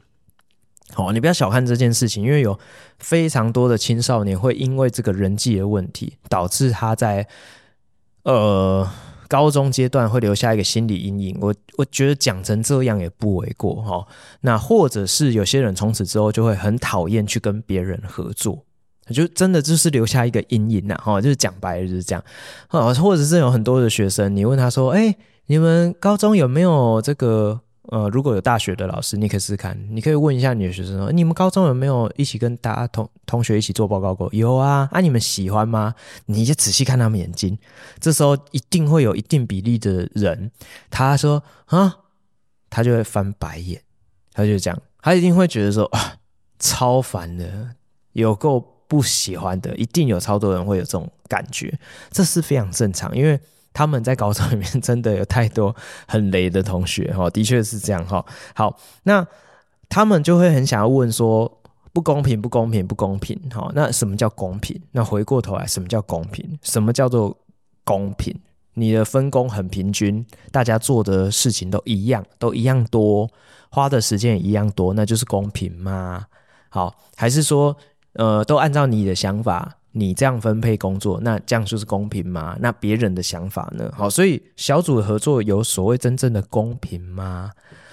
[0.95, 2.59] 好，你不要小看这件事情，因为有
[2.99, 7.27] 非常多的青少年会因为这个人际的问题，导致他在
[8.25, 8.89] 呃。
[9.29, 14.07] 高中阶段会留下一个心理阴影，我我觉得讲成这样也不为过哈。
[14.43, 18.63] 那或者是有些人从此之后就会很讨厌去跟别人合作，
[19.09, 21.19] 就真的就是留下一个阴影呐哈。
[21.19, 22.23] 就是讲白了就是这样
[22.69, 25.17] 啊，或者是有很多的学生，你问他说：“哎，
[25.47, 27.59] 你们高中有没有这个？”
[27.93, 35.95] 呃，如果有大学的老师，你可以试试看，你可以问一下你的学生说：“你们高中有没有一起跟大家同同学一起做报告过？”有啊，啊，你们喜欢吗？
[36.25, 37.59] 你就仔细看他们眼睛，
[38.01, 40.51] 这时候一定会有一定比例的人，
[40.89, 41.95] 他说：“啊，
[42.71, 43.83] 他就会翻白眼，
[44.33, 46.17] 他就这样，他一定会觉得说啊，
[46.59, 47.75] 超烦的，
[48.15, 51.79] 有够不喜欢的，一定有超多人会有这种感觉，
[52.11, 53.39] 这是非常正常，因为。”
[53.73, 55.75] 他们在高中里面真的有太多
[56.07, 58.25] 很雷的同学哈， 的确是这样哈。
[58.55, 59.27] 好，那
[59.89, 61.61] 他们就会很想要问说，
[61.93, 63.39] 不公平，不公平，不公平。
[63.51, 64.81] 哈，那什么叫公平？
[64.93, 66.59] 那回过头来，什么叫公平？
[66.63, 67.37] 什么叫做
[67.85, 68.39] 公平？
[68.75, 73.29] 你的分工很平均，大家做的事情都一样，都一样多，
[73.71, 76.25] 花的时间也一样多，那就是公平吗？
[76.71, 77.77] 好，还是说，
[78.15, 79.77] 呃，都按照你的想法？
[79.93, 82.57] 你这样分配工作，那这样就是公平吗？
[82.61, 83.91] 那别人的想法呢？
[83.95, 87.51] 好，所以小组合作有所谓真正的公平吗？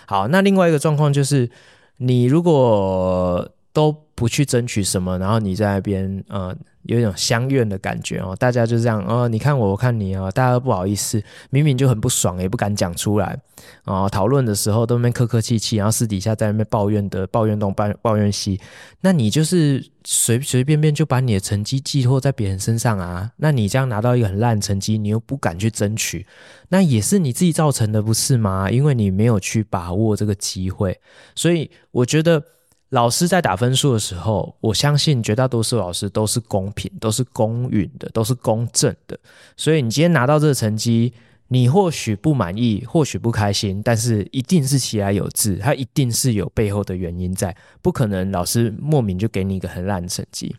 [0.07, 1.49] 好，那另外一个状况就是，
[1.97, 3.49] 你如果
[3.79, 6.55] 都不去争取什么，然后你在那边呃。
[6.83, 11.21] 有一种相怨的感觉哦，大家就这样哦，你看我，我看你哦，大家都不好意思，
[11.51, 13.37] 明明就很不爽，也不敢讲出来
[13.83, 14.09] 哦。
[14.11, 18.59] 讨论的时候都那边客客气气，然后私底下在那边抱怨的，抱怨东，抱抱怨西。
[19.01, 23.29] 那你就是随随便便就把你的成绩寄托在别人身上啊？
[23.35, 26.25] 那你这样拿到一个很烂成绩，你又不敢去争取，
[26.69, 28.71] 那也是你自己造成的，不是吗？
[28.71, 30.99] 因为你没有去把握这个机会，
[31.35, 32.43] 所以我觉得。
[32.89, 39.17] 老师在打分数的时候，我相信绝大多数老师都是公平、都是公允的、都是公正的。
[39.55, 41.13] 所以你今天拿到这个成绩，
[41.49, 50.55] 你或许不满意，或许不开心，但是一定是其来有自，它一定是有背后的原因在，不可能老师莫名就给你一个很烂的成绩。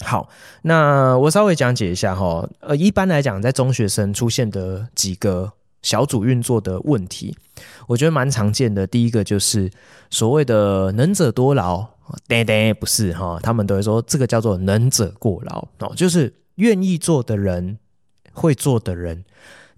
[0.00, 0.28] 好，
[0.62, 5.52] 那我稍微讲解一下哈，呃，一般来讲，在中学生出现的几个。
[5.82, 7.36] 小组运作的问题，
[7.86, 8.86] 我觉得蛮常见的。
[8.86, 9.70] 第一个就是
[10.10, 11.86] 所谓的“能者多劳”，
[12.26, 17.78] 对对，不是哈，他们都会说这个叫做“能者过劳”哦，就是愿意做的人、
[18.32, 19.24] 会做的人，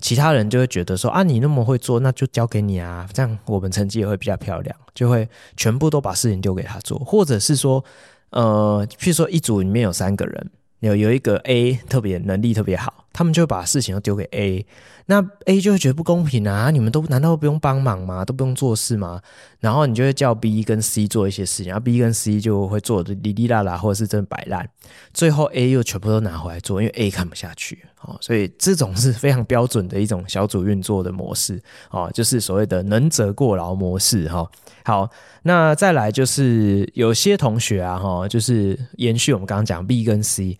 [0.01, 7.84] 其他人就会觉得说啊，你那么会做，那就交给你啊，这样我们成绩也会比较漂亮，就会全部都把事情丢给他做，或者是说，
[8.30, 14.67] 呃，譬如说一组里面有三个人，有有一个 A 特别能力特别好，他们就会把事情都丢给 A。
[15.07, 16.71] 那 A 就会觉得不公平啊！
[16.71, 18.25] 你们都难道不用帮忙吗？
[18.25, 19.21] 都不用做事吗？
[19.59, 24.69] 然后你就会叫 B 跟 C 做一些事情，然后 B 跟 C 就会做的哩哩啦啦，或者是真的摆烂。
[25.13, 27.83] 最后 A 又全部都拿回来做，因为 A 看不下去。
[28.03, 31.61] 哦，所以这种是非常标准的一种小组运作的模式。
[31.91, 34.29] 哦，就是所谓的能者过劳模式。
[34.29, 34.49] 哈，
[34.85, 35.11] 好，
[35.43, 40.57] 那再来就是有些同学啊，哈，就是延续我们刚刚讲 B 跟 C，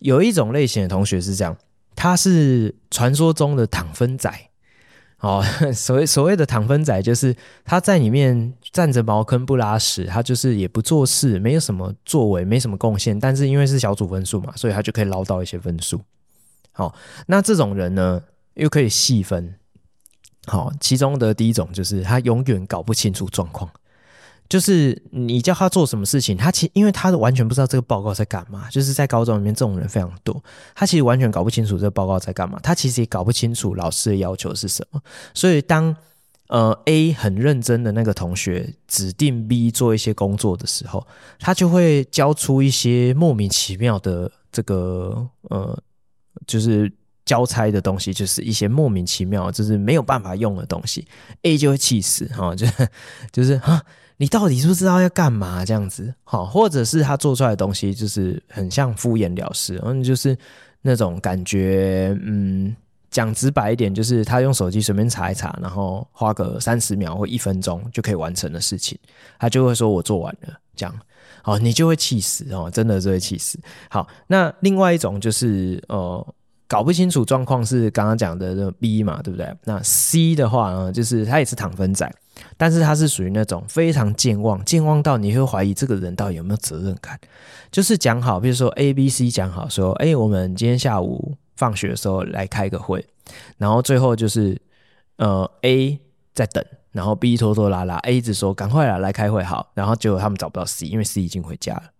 [0.00, 1.56] 有一种类型的同学是这样。
[1.94, 4.30] 他是传说中的躺分仔，
[5.20, 5.42] 哦，
[5.72, 7.34] 所谓所谓的躺分仔，就是
[7.64, 16.00] 他在里面占着茅坑不拉屎，他就是也不做事，没有什么作为，没什么贡献，但是因为是小组分数嘛，所以他就可以捞到一些分数。
[16.72, 16.94] 好，
[17.26, 18.22] 那这种人呢，
[18.54, 19.54] 又可以细分。
[20.46, 23.70] 好，其中的第一种就是他永远搞不清楚状况。
[24.46, 28.68] 就是你叫他做什么事情，他其因为他完全不知道这个报告在干嘛。
[28.70, 30.42] 就是在高中里面，这种人非常多，
[30.74, 35.00] 他其实完全搞不清楚这个报告在干嘛，他其实也搞不清楚老师的要求是什么。
[35.32, 35.96] 所以当
[36.48, 41.04] 呃 A 很认真的那个同学指定 B 做一些工作的时候，
[41.40, 45.82] 他就会交出一些莫名其妙的这个呃，
[46.46, 46.92] 就是
[47.24, 51.08] 交差的东西，就是一些莫名其妙，就是没有办法用的东西
[51.42, 52.66] ，A 就会气死哈，就
[53.32, 53.82] 就是哈。
[54.16, 55.64] 你到底知不知道要干嘛？
[55.64, 60.36] 这样子，好，或者是他做出来的东西就是很像敷衍了事，嗯，就是
[60.82, 62.74] 那种感觉，嗯，
[63.10, 68.96] 讲直白一点，就是他用手机随便查一查，然后花个三十秒或一分钟就可以完成的事情，
[69.38, 70.94] 他就会说我做完了，这样，
[71.42, 73.58] 好，你就会气死哦，真的就会气死。
[73.90, 76.34] 好，那另外一种就是，呃，
[76.68, 79.52] 搞不清楚状况是刚刚讲的那 B 嘛，对不对？
[79.64, 82.08] 那 C 的话呢，就是他也是躺分仔。
[82.56, 87.18] 但是他是属于那种非常健忘，健忘到你会怀疑这个人到底有没有责任感。
[87.70, 93.04] 就是讲好，比如说 A、B、C 讲好说，哎，我们今天下午放学的时候来开个会，
[93.58, 94.60] 然后最后就是
[95.16, 95.98] 呃 A
[96.32, 101.93] 在等，然后 B 拖拖拉拉，A 一直说赶快来来开会好，然后结果他们找不到 C，因为 C 已经回家了。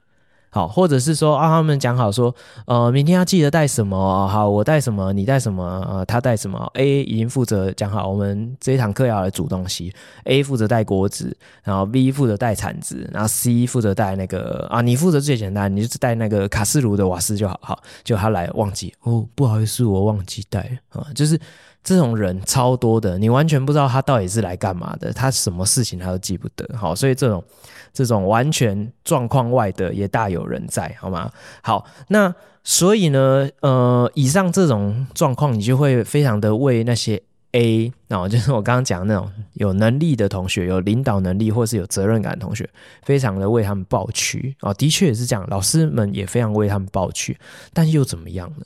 [0.54, 2.32] 好，或者是说啊，他们讲好说，
[2.66, 4.28] 呃，明天要记得带什么？
[4.28, 5.12] 好，我带什么？
[5.12, 5.84] 你带什么？
[5.90, 9.92] 呃，他带什么？A 已经负责讲好，我们这一堂课要来煮东西。
[10.26, 17.58] A 负责带锅子，然后 B 负责带铲子，然后 C 负责带那个啊，你负责最简单，你就带那个卡式炉的瓦斯就好。
[17.60, 21.36] 好，就他来忘记哦，不好意思，我忘记带啊，就是。
[21.84, 26.66] 这种人超多的，你完全不知道他到底是来干嘛的，他什么事情他都记不得。
[26.76, 27.44] 好，所以这种
[27.92, 31.30] 这种完全状况外的也大有人在，好吗？
[31.62, 37.22] 好，那所以呢，呃，以上这种状况，你就会非常的为那些
[37.52, 42.66] A，哦，就是我刚刚讲的那种有能力的同学，有领导能力或是有责任感的同学，
[43.02, 47.38] 非常的为他们抱屈啊，的确也是这样，老师们也非常为他们抱屈，
[47.74, 48.64] 但又怎么样呢？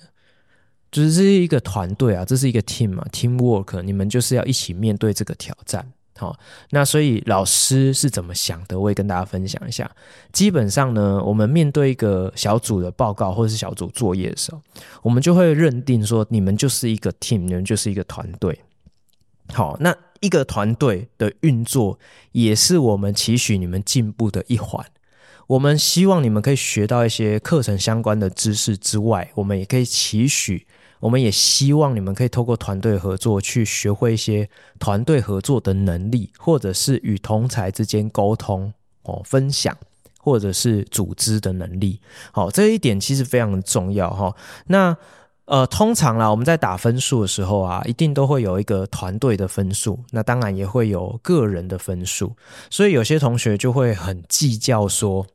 [0.91, 5.93] 就是这是一个团队啊，这是一个 team 嘛，teamwork，你们就是要一起面对这个挑战。
[6.16, 6.36] 好，
[6.70, 8.80] 那所以老师是怎么想的？
[8.80, 9.89] 我也跟大家分享一下。
[10.32, 14.61] 基本上呢，我们面对一个小组的报告或者是小组作业的时候，
[15.03, 18.59] 我们就会认定说，你们就是一个 team，你们就是一个团队。
[19.53, 22.01] 好，那一个团队的运作
[22.32, 24.84] 也是我们期许你们进步的一环。
[25.47, 30.66] 我们希望你们可以学到一些课程相关的知识之外，我们也可以期许。
[31.01, 38.72] 我们也希望你们可以透过团队合作去学会一些团队合作的能力，或者是与同才之间沟通
[39.03, 39.76] 哦、分享，
[40.18, 42.01] 或者是组织的能力。
[42.32, 44.34] 好，这一点其实非常重要哈。
[44.66, 44.96] 那
[45.46, 52.36] 呃，通常啦，我们在打分数的时候啊，一定都会有一个团队的分数，那当然也会有个人的分数。
[52.68, 55.26] 所以有些同学就会很计较说，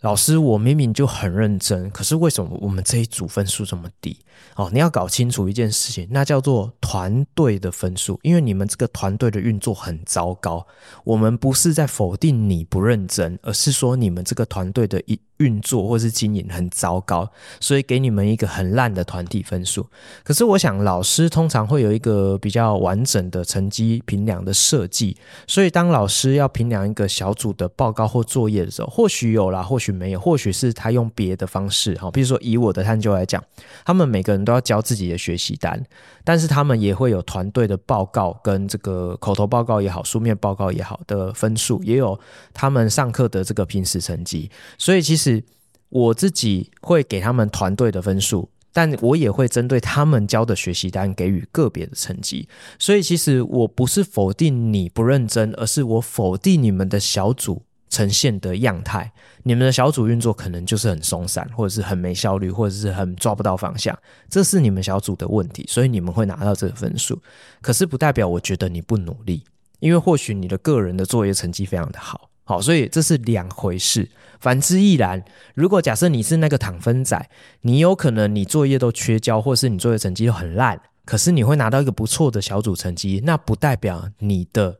[0.00, 4.16] 老师，我明明就很认真，可是为什么我们这一组分数这么低？
[4.54, 10.64] 哦，你要搞清楚一件事情，那叫做团队的分数，因为你们这个团队的运作很糟糕。
[11.02, 17.28] 我们不是在否定你不认真，而是说你们这个团队的一运作或是经营很糟糕，
[17.58, 19.84] 所以给你们一个很烂的团体分数。
[20.22, 25.16] 可是我想，老师通常会有一个比较完整的成绩评量的设计，
[25.48, 31.96] 所以当老师要评量一个小组的报告或作业的时候，或许有啦，或许没有，或许是他用别的方式。
[31.98, 33.42] 好，比如说以我的探究来讲，
[33.84, 35.82] 他们每个人都要交自己的学习单，
[36.24, 42.18] 但是他们也会有团队的报告跟这个口头报告也好，书面报告也好的分数，也有
[42.52, 45.44] 他们上课的这个平时成绩，所以其实。
[45.90, 52.46] 我自己会给他们团队的分数，但我也会针对他们交的学习单给予个别的成绩。
[52.78, 59.10] 所以其实我不是否定你不认真，而是我否定你们的小组呈现的样态。
[59.44, 63.98] 你们的小组运作可能就是很松散，或者是很没效率，或者是很抓不到方向。
[64.28, 67.18] 这是你们小组的问题，所以你们会拿到这个分数。
[67.62, 69.44] 可是不代表我觉得你不努力，
[69.78, 72.28] 因为或许你的个人的作业成绩非常的好。
[72.44, 74.08] 好，所以这是两回事。
[74.40, 75.24] 反之亦然。
[75.54, 77.30] 如果假设你是那个躺分仔，
[77.62, 84.78] 你有可能你作业都缺交，或是你作业成绩都很烂，可是你会拿到一个不错的小组成绩，那不代表你的。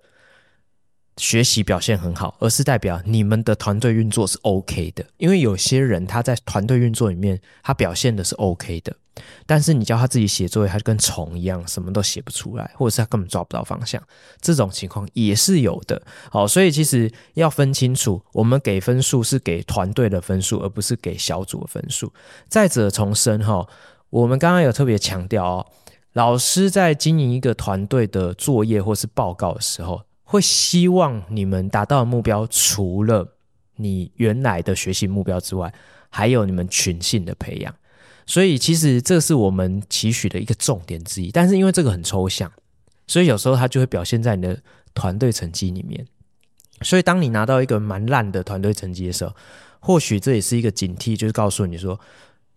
[1.18, 5.04] 学习表现很好，而是代表你们的团队运作是 OK 的。
[5.18, 8.96] 因为有些人他在团队运作里面，他表现的是 OK 的，
[9.44, 14.02] 但是你叫他自己写作业，他就跟虫一样，什么都写不出来，或者是他根本抓不到方向。
[14.40, 16.00] 这种情况也是有的。
[16.30, 22.12] 好，所以其实要分清楚，我们给分数是给团队的分数，而不是给小组的分数。
[22.48, 23.66] 再者重申哈，
[24.10, 25.66] 我们刚刚有特别强调哦，
[26.12, 30.02] 老师在经营一个团队的作业或是报告的时候。
[30.30, 33.26] 会希望你们达到的目标，除了
[33.76, 35.72] 你原来的学习目标之外，
[36.10, 37.74] 还有你们群性的培养。
[38.26, 41.30] 所以，其实这是我们期许的一个重点之一。
[41.30, 42.52] 但是，因为这个很抽象，
[43.06, 44.60] 所以有时候它就会表现在你的
[44.92, 46.06] 团队成绩里面。
[46.82, 49.34] 所以，当你拿到一个蛮烂的团队成绩的时候，
[49.80, 51.98] 或许这也是一个警惕，就是告诉你说，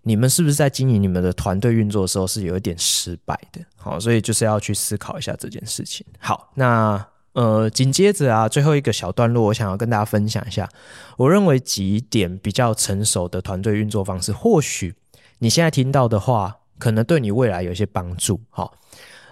[0.01, 3.61] 你们是不是在经营你们的团队运作的时候是有一点失败的。
[3.77, 6.05] 好，所以就是要去思考一下这件事情。
[6.19, 7.07] 好，那。
[7.33, 10.69] 呃，紧接着啊，最后一个小段落，我想要跟大家分享一下，
[11.17, 14.95] 我认为几点比较成熟的团队运作方式，或许
[15.39, 18.41] 你现在听到的话，可能对你未来有一些帮助。
[18.49, 18.73] 好，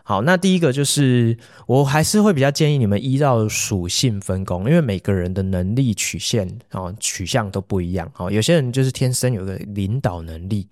[0.03, 1.37] 好，那第一个就是，
[1.67, 8.09] 我还是会比较建议你们依照属性分工，因为每个人的能力曲线啊、取向都不一样。
[8.13, 10.67] 好，有些人就是天生有个领导能力。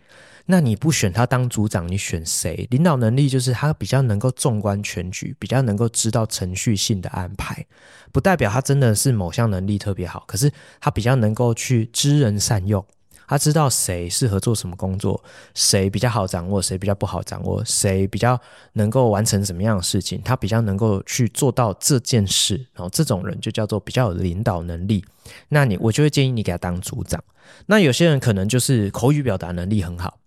[0.49, 2.65] 那你不选他当组长，你选谁？
[2.71, 7.65] 领导能力就是他比较能够纵观全局，比较能够知道程序性的安排，
[8.11, 12.83] 不代表他真的是某项能力特别好，可是他比较能够去知人善用。
[13.29, 15.21] 他知道谁适合做什么工作，
[15.53, 18.39] 谁比较好掌握，谁比较不好掌握，谁比较
[18.71, 25.03] 能够完成什么样的事情，他比较能够去做到这件事，然后这种人就叫做比较有领导能力。
[25.49, 27.21] 那你我就会建议你给他当组长。
[27.65, 30.17] 那有些人可能就是口语表达能力很好，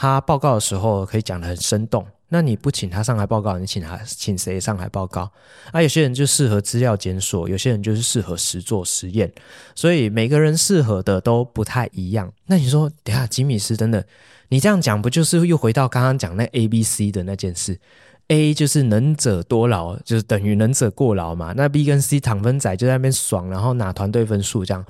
[0.00, 2.06] 他报告的时候可以讲得很生动。
[2.28, 5.28] 那你不请他上来报告，你请他请谁上来报告？
[5.72, 9.32] 啊，有些人就适合资料检索，有些人就是适合实做实验，
[9.74, 12.32] 所以每个人适合的都不太一样。
[12.46, 14.06] 那你说，等下吉米斯真的，
[14.50, 17.80] 你这样讲不就是又回到刚刚讲那 A、B、C 的那件事
[18.28, 21.52] ？A 就是能者多劳，就是等于能者过劳嘛。
[21.56, 24.84] 那 B 跟 C 躺分仔就在那边爽，然后拿团队分数这样。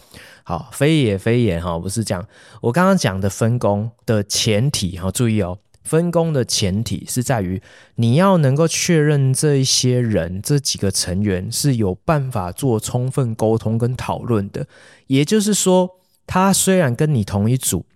[0.45, 2.26] 好，非也非也哈，不是这样。
[2.61, 5.59] 我刚刚讲的分工的前提哈，注意哦。
[5.84, 7.62] 分工的前提是在于
[7.95, 14.66] 你要能够确认这一些人这几个成员是有办法做充分沟通跟讨论的。
[15.07, 15.89] 也就是说，
[16.26, 17.86] 他虽然跟你同一组，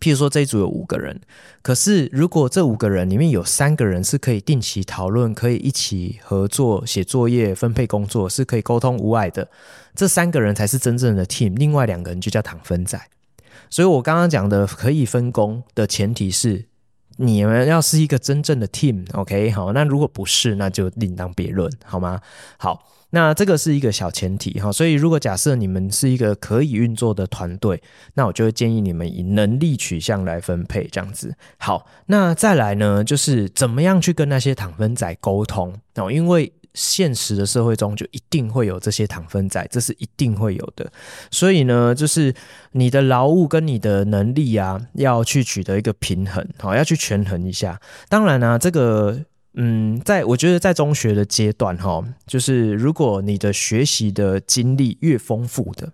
[0.00, 1.20] 譬如说这一组有五个人，
[1.62, 9.48] 可是如果这五个人里面有三个人是可以定期讨论、可以一起合作写作业、分配工作，是可以沟通无碍的，
[9.94, 11.56] 这三个人才是真正的 team。
[11.56, 13.00] 另外两个人就叫躺分仔。
[13.70, 16.66] 所以我刚刚讲的可以分工的前提是。
[17.16, 22.20] 你们要是一个真正的 team，OK，好，那如果不是，那就另当别论，好吗？
[22.58, 27.82] 好，那这个是一个小前提哈，所以如果假设你们是一个可以运作的团队，
[28.14, 31.34] 那我就会建议你们以能力取向来分配，这样子。
[31.58, 36.52] 好，那再来呢，就是怎么样去跟那些躺分仔沟通哦，因为。
[36.76, 40.92] 现实的社会中就一定会有这些糖分仔，这是一定会有的。
[41.30, 42.34] 所以呢，就是
[42.72, 47.80] 你的劳务跟你的能力啊，要去取得一个平衡，好，要去权衡一下。
[48.10, 49.18] 当然呢、这个，
[49.54, 55.90] 嗯，在我觉得在中学的阶段，哈，就是如果你的学习的经历越丰富的，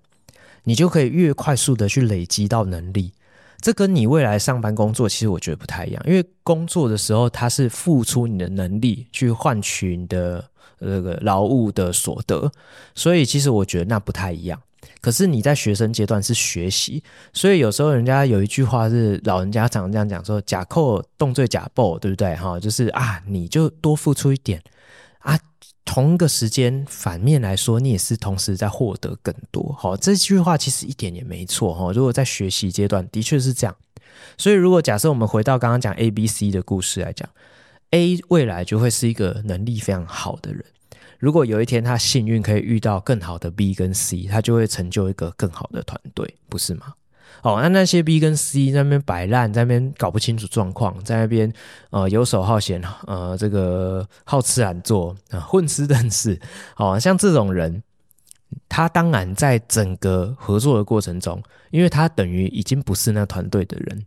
[0.65, 3.13] 你就可以越快速的去累积到能力。
[3.61, 10.51] 这跟你未来上班工作，其实我觉得不太一样，因为工作的时候，它是付出你的能力去换取你的。
[10.83, 12.51] 这个劳务的所得，
[12.95, 14.61] 所以其实我觉得那不太一样。
[15.01, 17.03] 可是你在学生阶段是学习，
[17.33, 24.63] 所以有时候人家有一句话是老人家常这样讲说：“假扣动罪假报，对不对？”哈，就是啊，你就多付出一点
[25.19, 25.37] 啊，
[25.85, 29.75] 同一个时间反面来说，你也是同时在获得更多。
[29.77, 31.91] 好，这句话其实一点也没错哈。
[31.93, 33.75] 如果在学习阶段的确是这样，
[34.39, 37.29] 所以如果假设我们回到刚刚讲 A、B、C 的故事来讲。
[37.93, 40.63] A 未来就会是一个能力非常好的人。
[41.19, 46.95] 如果有一天他幸运可以遇到更好的 B 跟 C，他就会成就一个更好的团队，不是吗？
[47.43, 51.53] 哦，那那些 B 跟 C 在那边摆烂，在那边搞不清楚状况，在那边
[51.91, 56.39] 呃游手好闲，呃这个好吃懒做啊，混吃等死。
[56.77, 57.83] 哦，像这种人，
[58.69, 64.07] 他当然在整个合作的过程中，因为他等于已经不是那团队的人，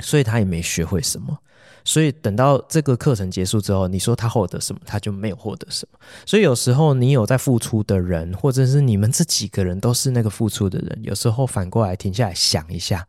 [0.00, 1.38] 所以他也没学会什么。
[1.84, 5.98] 所以等到这个课程结束之后，你说他获得什么，他就没有获得什么。
[6.24, 13.06] 所以有时候你有在付出的人，或者是你们这几个人都是那个付出的人，有时候反过来停下来想一下，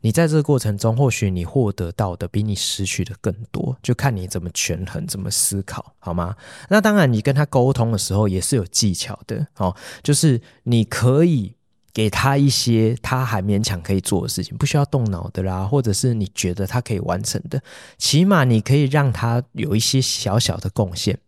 [0.00, 6.34] 你在这个过程中，或许你获得到的比你失去的更多，就看你怎么权衡，怎么思考，好吗？
[6.70, 11.57] 那当然，你跟他沟通的时候也是有技巧的，哦，就是你可以。
[11.98, 17.60] 给他一些他还勉强可以做的事情，不需要动脑的啦，或者是你觉得他可以完成的，
[17.96, 21.18] 起码你可以让他有一些小小的贡献，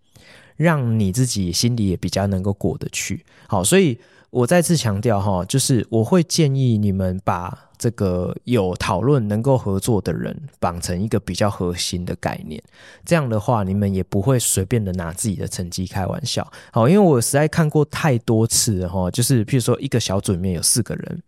[0.56, 3.24] 让你自己心里也比较能够过得去。
[3.48, 3.98] 好，所以
[4.30, 7.66] 我再次强调哈，就是我会建议你们把。
[7.80, 12.62] 这个有讨论能够合作的人绑成一个比较核心的概念，
[13.06, 16.46] 这样的话你们也不会随便的拿自己的成绩开玩笑。
[16.72, 21.22] 好，因为我实在看过太多次哈，就是譬如说一个小组里面有四个人，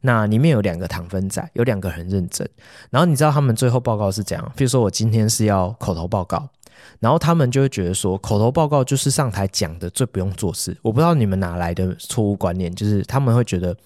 [0.00, 2.44] 那里面有两个糖分仔，有两个很认真，
[2.90, 4.44] 然后你知道他们最后报告是怎样？
[4.56, 6.48] 譬如说我今天是要口头报告，
[7.00, 10.76] 然后他们就会觉得说口头报告就是上台讲的最不用做事。
[10.82, 13.76] 我不知道你们哪来的错误观念，就是他们会觉得。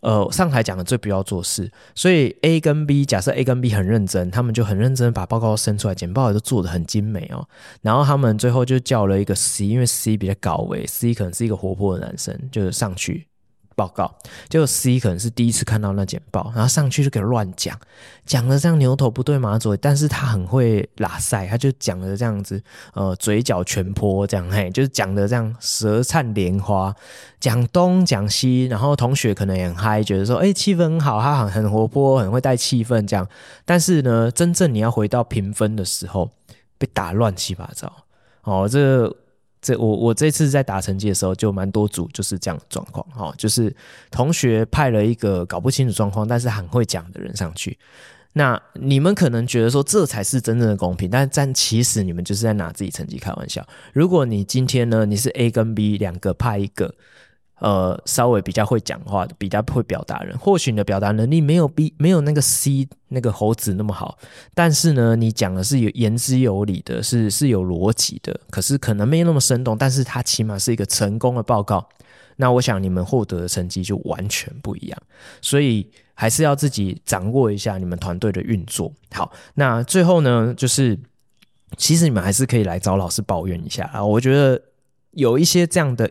[0.00, 7.44] 呃，上台讲的最不要做事，所以 A 跟 B，假设 A 跟 B 很认真，他们就很认真把报告生出来，简报也都做得很精美哦。
[7.82, 13.26] 然后他们最后就叫了一个 C，因为 C 比较高维，C 可能是一个活泼的男生，就是上去
[13.78, 14.12] 报告，
[14.48, 17.78] 就 C 可能是第一次看到那简报，然后上去就给乱讲，
[18.26, 22.60] 讲的这样牛头不对马嘴，但是他很会拉塞，他就讲的这样子，
[22.94, 26.92] 呃，嘴角全泼这样，嘿，就是讲的这样舌灿莲花，
[27.38, 33.24] 讲东讲西，然后同学可能也很嗨，觉得说，哎，气氛很好，他很很活泼，很会带气氛这样，
[33.64, 36.28] 但是呢，真正你要回到评分的时候，
[36.78, 37.92] 被打乱七八糟，
[38.42, 39.14] 哦，这。
[39.60, 43.74] 这我我这次在打成绩的时候，就蛮多组就是这样的状况哈，就是
[44.10, 47.78] 同学派了一个搞不清楚状况，但是很会讲的人上去。
[48.32, 53.66] 那你们可能觉得说这才是真正的公平，但但其实你们就是在拿自己成绩开玩笑。
[53.92, 56.94] 如果你今天呢，你是 A 跟 B 两个派一个。
[57.60, 64.16] 呃，稍微比较会讲话的，比较会表达人，或许你的表达能力没有 B 没有那个 C 那个猴子那么好，
[64.54, 71.88] 但是呢，你讲的是有言之有理的，是是有逻辑的，可是可能没有那么生动，但是它起码是一个成功的报告。
[72.36, 75.02] 那我想你们获得的成绩就完全不一样，
[75.42, 78.92] 所以还是要自己掌握一下你们团队的运作。
[79.10, 80.96] 好，那最后呢，就是
[81.76, 84.62] 其实你们还是可以来找老师抱怨一下啊，我觉得
[85.10, 86.08] 有一些这样的。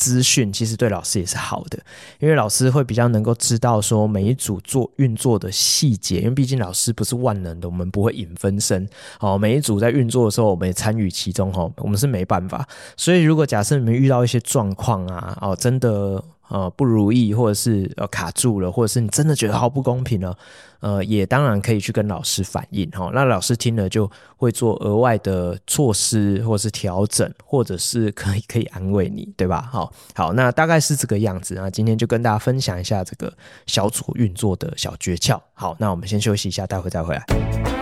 [0.00, 1.78] 资讯其实对老师也是好的，
[2.20, 8.88] 因为老师会比较能够知道说每一组做运作的细节，因为毕竟老师不是万能的，我们不会影分身。
[9.20, 12.66] 哦，每一组在运作的时候，我们也参与其中，哦，我们是没办法。
[12.96, 16.24] 所以如果假设你们遇到一些状况啊，哦，真的。
[16.50, 20.36] 呃，不如意，或者是呃卡住了，或者是你真的觉得好不公平了，
[20.80, 23.10] 呃，也当然可以去跟老师反映哈。
[23.14, 29.68] 那老师听了就会做额外的措施，或者是调整，或者是可以可以安慰你，对吧？
[29.70, 31.54] 好，好，那大概是这个样子。
[31.54, 33.32] 那今天就跟大家分享一下这个
[33.66, 35.40] 小组运作的小诀窍。
[35.54, 37.79] 好，那我们先休息一下，待会再回来。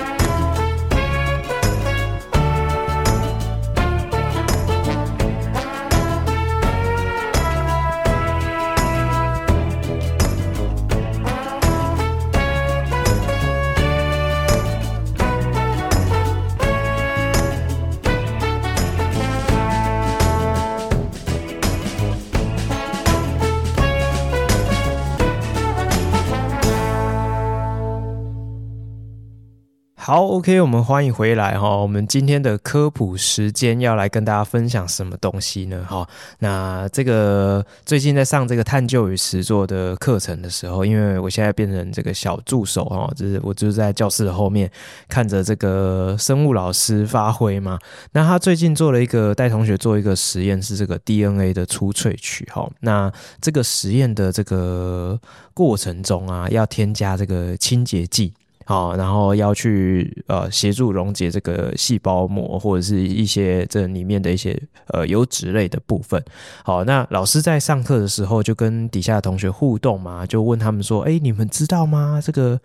[30.08, 31.76] 好，OK，我们欢迎回来哈。
[31.76, 35.84] 我们今天的科普时间要来跟大家分享什么东西呢？
[35.86, 44.70] 哈，那这个最近在上这个探究与实作的课程的时候，因为我现在变成这个小助手哈，就是我就是在教室的后面
[45.10, 47.78] 看着这个生物老师发挥嘛。
[48.12, 52.66] 那他最近做了一个带同学做一个实验，是这个 DNA 的初萃取哈。
[52.80, 55.20] 那这个实验的这个
[55.52, 58.32] 过程中啊，要添加这个清洁剂。
[58.68, 66.22] 好，然后要去呃协助溶解这个细胞膜或者是一些这里面的一些呃油脂类的部分。
[66.62, 72.20] 好，那老师在上课的时候就跟底下的同学互动嘛，就问他们说：“哎，你们知道吗？
[72.22, 72.60] 这个？”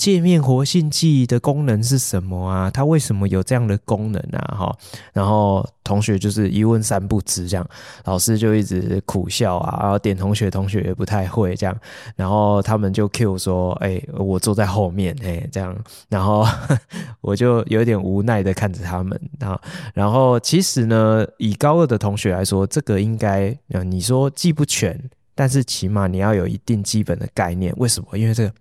[0.00, 2.70] 界面活性剂的功能是什么啊？
[2.70, 4.56] 它为什么有这样的功能啊？
[4.56, 4.76] 哈，
[5.12, 7.68] 然后同学就是一问三不知，这样
[8.06, 11.76] 老师就一直苦笑啊，然后点同学，同学也不太会这样，
[12.16, 15.76] 然后他们就 Q 说：“哎、我坐在后面，哎、这样，
[16.08, 16.46] 然后
[17.20, 19.60] 我就有点无奈的看着他们啊。
[19.92, 24.98] 然后其实呢，以高二的同学来说，这个应该，你说记不全。”
[25.40, 28.18] 但是起码你要有一定基本的概念，为什么？
[28.18, 28.52] 因为这个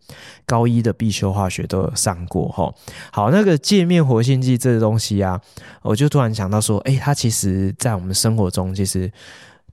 [0.45, 2.73] 高一的必修化学都有上过哈。
[3.11, 5.37] 好，那个界面活性剂这个东西啊，
[5.81, 9.11] 我就突然想到说，哎，它其实在我们生活中其实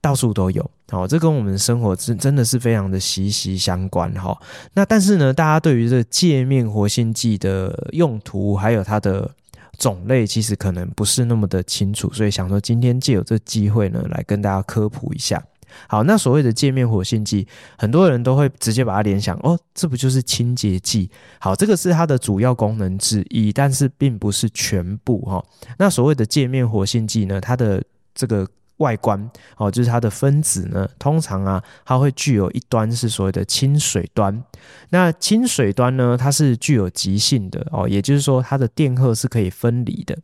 [0.01, 0.69] 到处都有。
[0.89, 4.37] 好，这跟我们生活真真的是非常的息息相关哈。
[4.73, 9.31] 那但是呢，大家对于这个界面活性剂的用途还有它的
[9.77, 15.41] 种类，其实可能不是那么的清楚，所以想说今天借有这机会呢，来跟大家科普一下。
[15.87, 17.47] 好，那所谓的界面活性剂，
[17.77, 21.09] 很多人都会直接把它联想，哦，这不就是清洁剂？
[21.39, 25.43] 好，这个是它的主要功能之一，但是并不是全部哈。
[25.77, 28.47] 那所谓的界面活性剂呢，它的这个
[28.77, 34.43] 外观哦，就是它的分子呢，通常啊，它会具有一端是所谓的亲水端。
[34.89, 40.17] 那亲水端呢，它是具有极性的哦，也就是说它的电荷是可以分离的。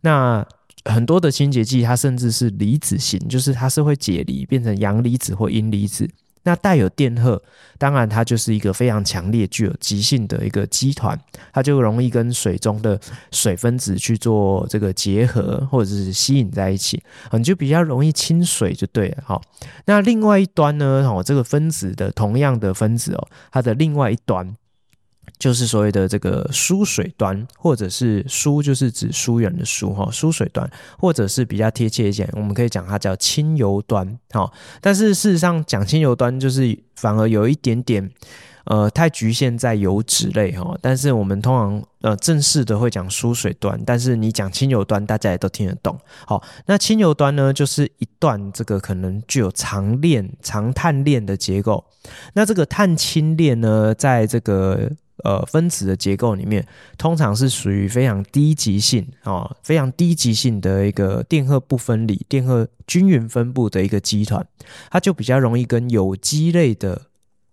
[0.00, 0.46] 那
[0.84, 6.08] 很多的清洁剂，它甚至是离子型，就是它是会解离变成阳离子或阴离子。
[6.44, 7.42] 那带有电荷，
[7.76, 11.18] 当然它就是一个非常强烈、具有极性的一个基团，
[11.52, 12.98] 它就容易跟水中的
[13.32, 17.02] 水分子去做这个结合，或者是吸引在一起，
[17.32, 19.22] 你就比较容易亲水就对了。
[19.26, 19.42] 好，
[19.84, 24.56] 那另外一端呢，哦，这个分子的同样的分子哦，它的另外一端。
[25.38, 34.50] 就是所谓的这个疏水端，或者是疏就是指疏远的疏哈，疏水端，或者是比较贴切一点，我们可以讲它叫清油端哈。
[34.80, 38.10] 但是事实上讲清油端，就是反而有一点点
[38.64, 40.76] 呃太局限在油脂类哈。
[40.80, 45.98] 但是我们通常呃正式的会讲疏水端，但是你讲清油端，大家也都听得懂。
[46.26, 51.84] 好，那清油端呢，就是一段这个可能具有长链、长碳链的结构。
[52.34, 54.90] 那这个碳氢链呢，在这个
[55.24, 56.66] 呃，分子的结构里面，
[56.96, 64.46] 通常是属于非常低极性啊、哦，非常低极性的一个电荷不分离、电荷均匀分布的一个基团，
[64.90, 67.07] 它就比较容易跟有机类的。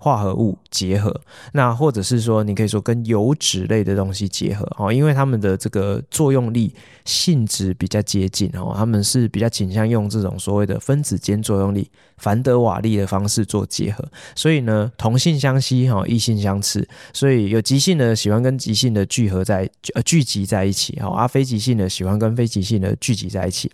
[0.06, 1.20] 化合物结合，
[1.52, 6.72] 那或者是说，你可以说跟油脂类的东西结合哦，因为它们的这个作用力
[7.06, 23.72] 性质比较接近哦，他们是比较倾向用这种所谓的分子间作用力、凡德瓦利的方式做结合，所以呢，同性相吸哈，异性相斥，所以有极性的喜欢跟极性的聚合在呃聚集在一起哈，而非极性的喜欢跟非极性的聚集在一起。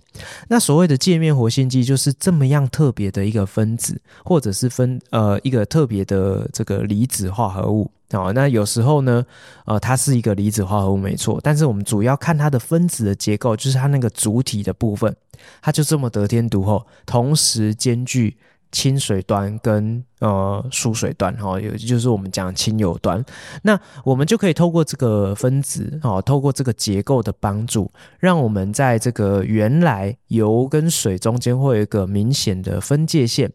[0.48, 6.21] 那所谓的界面活性剂就是这么样特别的一个分子，或者是分呃一个特别的。
[6.22, 9.26] 呃这个离子化合物啊，那有时候呢，
[9.66, 15.16] 呃，它是一个离子化合物没错，但是我们主要看它的分子的结构，就是它那个主体的部分，
[15.62, 18.38] 它就这么得天独厚，同时兼具
[18.72, 23.24] 清水端跟呃疏水端哈，也就是我们讲清油端，
[23.64, 33.52] 那我们就可以透过这个分子啊，透过这个结构的帮助，让我们在这个原来油跟水中间会有一个明显的分界线。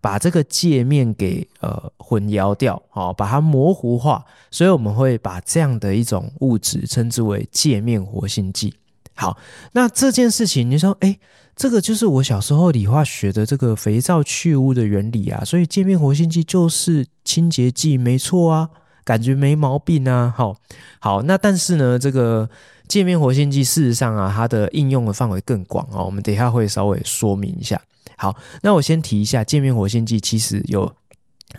[0.00, 8.74] 把这个界面给呃混淆掉，好，把它模糊化，所以我们会把这样的一种物质称之为界面活性剂。
[9.14, 9.36] 好，
[9.72, 11.18] 那这件事情你说，哎，
[11.54, 18.70] 这个就是我小时候理化学的这个肥皂去污的原理啊，所以界面活性剂就是清洁剂，没错啊，
[19.04, 20.32] 感觉没毛病啊。
[20.34, 20.56] 好，
[21.00, 22.48] 好，那但是呢，这个
[22.88, 27.78] 界面活性剂事实上啊，它的应用的范围更广啊，我们等一下会稍微说明一下。
[28.20, 30.94] 好，那我先提一下，界面活性剂其实有，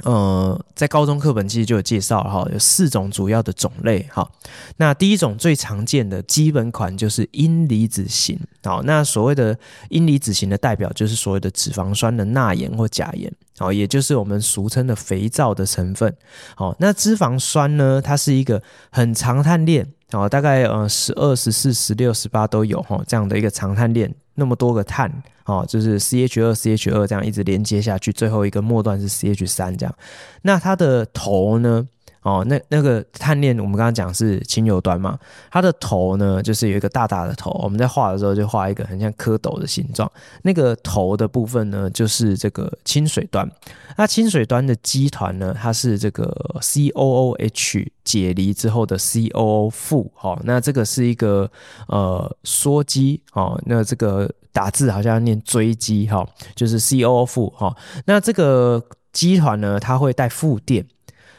[0.04, 4.30] 呃，在高中课本其实就有介绍哈，有四种主要的种类哈。
[4.78, 9.58] 那第一种最常见的基本款就是阴离子型，好，那所谓的
[9.90, 16.16] 阴离子型的代表就是所谓的脂肪酸的钠盐或钾盐，好，也就是我们俗称的肥皂的成分。
[16.56, 24.14] 好，那脂肪酸呢，它是一个很长碳链，好，大概呃十二、十四、十六、十八都有哈，这样的一个长碳链。
[24.36, 25.12] 那么多个碳，
[25.46, 29.96] 哦，就是 C H 二 C H 二这样一直连接下去，最后一个末段是 C H 三这样。
[30.42, 31.88] 那它的头呢？
[32.24, 35.18] 哦，那那个碳链我们刚刚讲是清油端嘛，
[35.50, 37.50] 它的头呢，就是有一个大大的头。
[37.64, 40.08] 我们在画的时候就画一个很像蝌蚪的形状。
[40.44, 43.50] 那个头的部分呢，就是这个清水端。
[43.98, 46.32] 那清水端的基团呢，它是这个
[46.62, 50.12] C O O H 解离之后的 C O O 负。
[50.14, 51.50] 好，那这个是一个
[51.88, 53.20] 呃羧基。
[53.34, 57.50] 哦，那这个打字好像要念追击哈，就是 C O O 负。
[57.58, 57.76] 哈，
[58.06, 60.86] 那这个基团呢，它会带负电。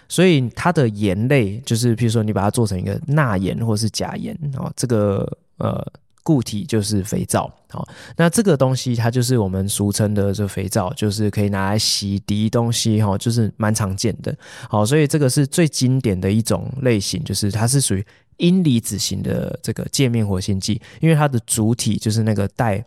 [0.08, 5.82] 所以它的盐类就是，譬如说你把它做成一个钠盐或是钾盐哦，这个呃
[6.22, 7.50] 固体就是肥皂。
[7.70, 7.88] 好，
[8.18, 14.36] 那这个东西它就是我们俗称的这肥皂，就是可以拿来洗涤东西哈，就是蛮常见的。
[14.68, 18.04] 好，所以这个是最经典的一种类型，就是它是属于
[18.36, 22.84] 阴离子型的这个界面活性剂，因为它的主体就是那个带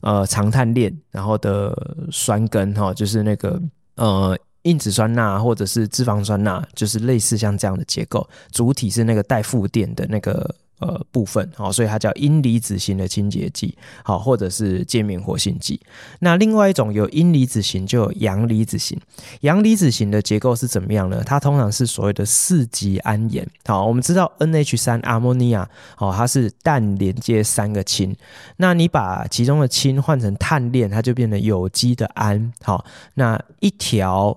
[0.00, 3.60] 呃长碳链，然后的酸根哈，就是那个
[3.96, 4.38] 呃。
[4.64, 15.80] 硬脂酸钠或者是脂肪酸钠，就是类似像这样的结构，主体是那个带负电的那个呃部分，好，所以它叫阴离子型的清洁剂，好，或者是界面活性剂。
[16.18, 18.98] 那另外一种有阴离子型，就有阳离子型。
[19.42, 21.22] 阳离子型的结构是怎么样呢？
[21.24, 23.46] 它通常是所谓的四级銨盐。
[23.66, 25.66] 好，我们知道 NH 三 ammonia，
[25.96, 28.16] 好，它是氮连接三个氢，
[28.56, 32.52] 那你把其中的氢换成碳链，它就变成有机的銨。
[32.62, 34.36] 好，那一条。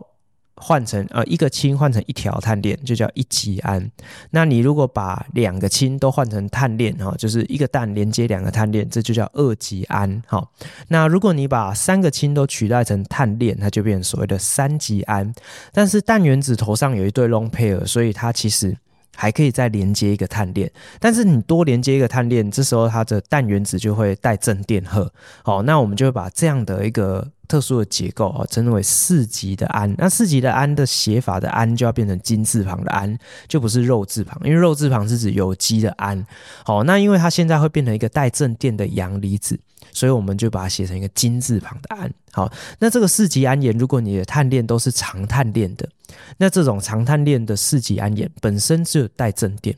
[0.56, 3.90] 换成呃一个氢换成一条碳链就叫一级銨。
[4.30, 10.22] 那你如果把两个氢都换成碳链哈，就是一个氮连接两个碳链，这就叫二级銨。
[10.28, 10.52] 好，
[10.90, 15.34] 那如果你把三个氢都取代成碳链，它就变成所谓的三级銨。
[15.72, 18.78] 但是氮原子头上有一对 lone pair，所以它其实
[19.16, 20.72] 还可以再连接一个碳链。
[21.00, 25.12] 但是你多连接一个碳链，这时候它的氮原子就会带正电荷。
[25.44, 27.28] 好，那我们就会把这样的一个。
[27.54, 29.94] 特殊的结构啊，称为四级的胺。
[30.00, 33.16] 那四级的胺的写法的胺就要变成金字旁的胺，
[33.48, 36.26] 就不是肉字旁，因为肉字旁是指有机的胺。
[36.66, 39.60] 好，那因为它现在会变成一个带正电的阳离子，
[39.92, 42.12] 所以我们就把它写成一个金字旁的胺。
[42.32, 45.88] 好，那这个四级胺盐，如果你的碳链都是长碳链的，
[46.40, 49.78] 那这种长碳链的四级胺盐本身只有带正电，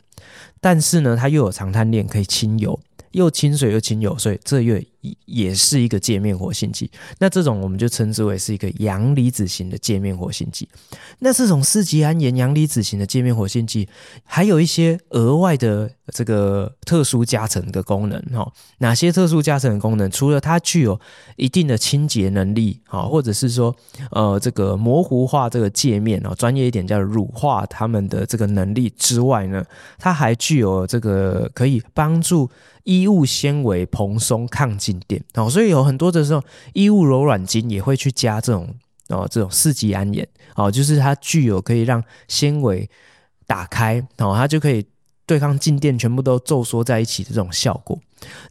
[0.62, 2.80] 但是呢，它又有长碳链可以亲油。
[3.12, 4.78] 又亲水又亲油，所以这又
[5.26, 6.90] 也是一个界面活性剂。
[7.19, 10.68] 那这种我们就称之为是一个阳离子型的界面活性剂。
[11.19, 13.88] 那这种四级胺盐阳离子型的界面活性剂，
[14.23, 18.52] 还有一些额外的这个特殊加成的功能哈。
[18.80, 20.10] 哪些特殊加成的功能？
[20.10, 20.99] 除了它具有
[21.36, 23.76] 一定的清洁能力哈，或者是说
[24.11, 29.64] 呃这个模糊化这个界面哦，专业一点叫乳化它们的这个能力之外呢，
[29.98, 32.49] 它还具有这个可以帮助。
[32.86, 36.44] 衣物纤维蓬松抗静电哦，所以有很多的时候，
[36.74, 38.74] 衣物柔软巾也会去加这种
[39.10, 42.90] 哦，这种四级胺盐哦，就是它具有可以让纤维
[43.46, 44.86] 打开哦，它就可以
[45.26, 48.00] 对抗静电，全部都皱缩在一起的这种效果。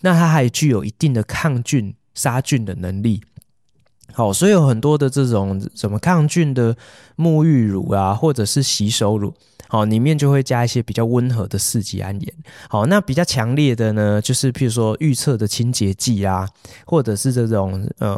[0.01, 3.23] 那它还具有一定的抗菌杀菌的能力。
[4.13, 6.77] 好，所以有很多的这种什么抗菌的
[7.17, 9.35] 沐浴乳啊，或者是洗手乳。
[9.75, 12.33] 哦，里面就会加一些比较温和的四级胺盐。
[12.69, 16.49] 好，那比较强烈的呢，就是譬如说预测的清洁剂啊，
[16.87, 18.17] 或者是这种呃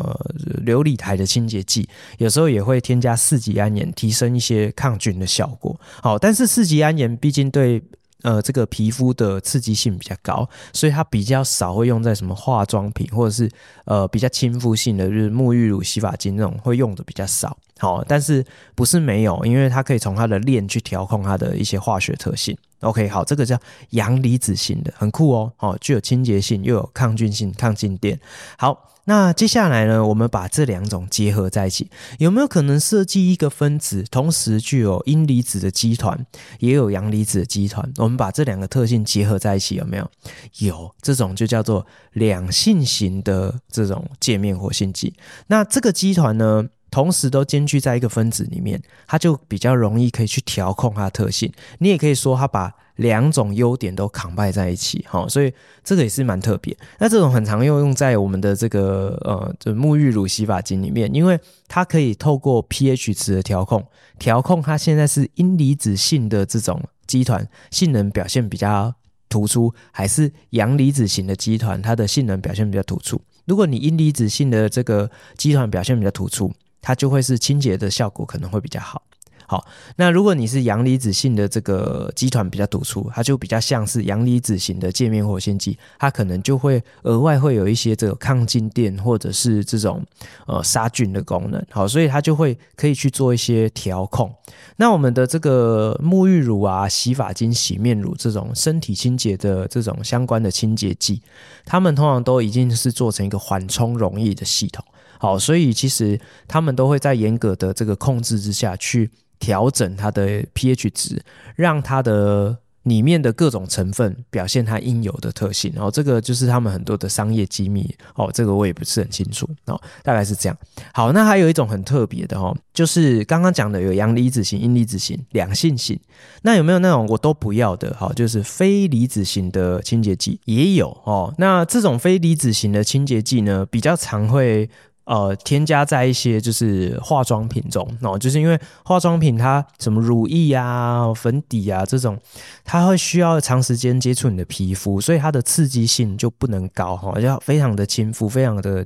[0.66, 1.88] 琉璃台的清洁剂，
[2.18, 5.74] 有时候也会添加四级胺盐，提升一些抗菌的效果。
[6.02, 7.82] 好，但是四级胺盐毕竟对
[8.22, 13.50] 呃这个皮肤的刺激性比较高，所以它比较少会用在什么化妆品，或者是
[13.84, 17.56] 呃比较亲肤性的，就是沐浴乳、洗发精那种会用的比较少。
[17.78, 18.44] 好，但是
[18.74, 22.56] 不是没有，因为它可以从它的链去调控它的一些化学特性。
[22.80, 23.58] OK，好，这个叫
[23.90, 25.52] 阳离子型的，很酷哦。
[25.56, 28.18] 好，具有清洁性，又有抗菌性、抗静电。
[28.56, 36.26] 好，那接下来呢，我们把这两种结合在一起，有没有可能设计一个分子，同时具有阴离子的基团，
[36.58, 37.90] 也有阳离子的基团？
[37.96, 40.10] 我们把这两个特性结合在一起，有没有？
[40.58, 45.14] 有，这种就叫做两性型的这种界面活性剂。
[45.46, 46.66] 那这个基团呢？
[46.88, 51.52] 同时都兼具在一个分子里面，它就比较容易可以去调控它的特性。
[51.80, 55.52] 你也可以说它把两种优点都 combine 在一起，哈，所以
[55.84, 56.76] 这个也是蛮特别。
[56.98, 63.86] 那这种很常用用在我们的这个呃，就沐浴乳、洗发精里面，因为它可以透过 pH 值的调控，
[64.18, 68.94] 调控它现在是阴离子性的这种基团性能表现比较
[69.28, 73.20] 突出，还是阳离子型的基团它的性能表现比较突出。
[73.44, 79.02] 如果你阴离子性的这个基团表现比较突出，它就会是清洁的效果可能会比较好。
[79.48, 79.64] 好，
[79.96, 90.04] 那如果你是阳离子性的这个基团比较突出，它就比较像是阳离子型的界面活性剂，它可能就会额外会有一些这个抗静电或者是这种
[90.46, 91.64] 呃杀菌的功能。
[91.70, 94.34] 好，所以它就会可以去做一些调控。
[94.78, 101.22] 那我们的这个沐浴乳啊、洗发精、洗面乳这种身体清洁的这种相关的清洁剂，
[101.64, 104.84] 它们通常都已经是做成一个缓冲溶液的系统。
[105.18, 111.22] 好，所以其实他们都会在严格的这个控制之下去调整它的 pH 值，
[111.54, 115.72] 让它的里面的各种成分表现它应有的特性。
[115.74, 117.92] 然后这个就是他们很多的商业机密。
[118.14, 119.48] 哦，这个我也不是很清楚。
[119.66, 120.56] 哦，大概是这样。
[120.92, 125.98] 好，那还有一种很特别的哦，就是刚刚讲的有阳离子型、阴离子型、两性型。
[126.42, 127.94] 那有没有那种我都不要的？
[127.98, 131.34] 好，就是非离子型的清洁剂也有哦。
[131.38, 134.70] 那这种非离子型的清洁剂呢，比较常会。
[135.06, 142.18] 呃，添加在一些就是化妆品中哦，就是因为化妆品它什么乳液啊、粉底啊这种，
[142.64, 148.84] 它会需要长时间接触你的皮肤，所以它的刺激性就不能高哈，要非常的亲肤，非常的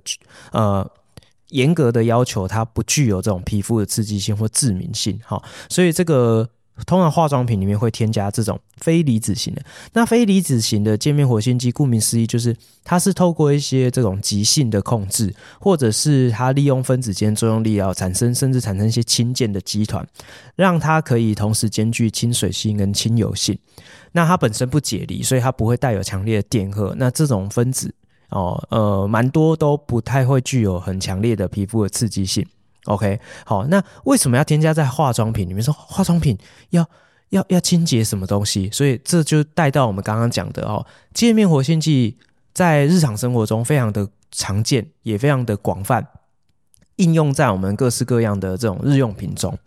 [0.52, 0.88] 呃
[1.48, 6.48] 严格的要求，它不具有这种皮肤的刺激性或致敏性哈，所以这个。
[6.86, 9.62] 通常化妆品里面会添加这种非离子型的，
[9.92, 20.06] 那非离子型的界面活性剂，顾名思义就是它是透过一些这种极性的控制，或者是它利用分子间作用力要产生，甚至产生一些氢键的基团，
[20.56, 23.58] 让它可以同时兼具亲水性跟亲油性。
[24.12, 26.94] 那它本身不解离，所以它不会带有强烈的电荷。
[26.98, 27.94] 那这种分子
[28.30, 32.44] 哦，呃，蛮多都不太会具有很强烈的皮肤的刺激性。
[32.86, 35.62] OK，好，那为什么要添加在化妆品里面？
[35.62, 36.38] 说化妆品
[36.70, 36.88] 要
[37.28, 38.70] 要要清洁什么东西？
[38.72, 42.16] 所以这就带到我们刚刚讲的哦，界面活性剂
[42.54, 46.06] 在日常生活中非常的常见，也非常的广泛
[46.96, 49.58] 应用在我们各式各样的这种日用品中。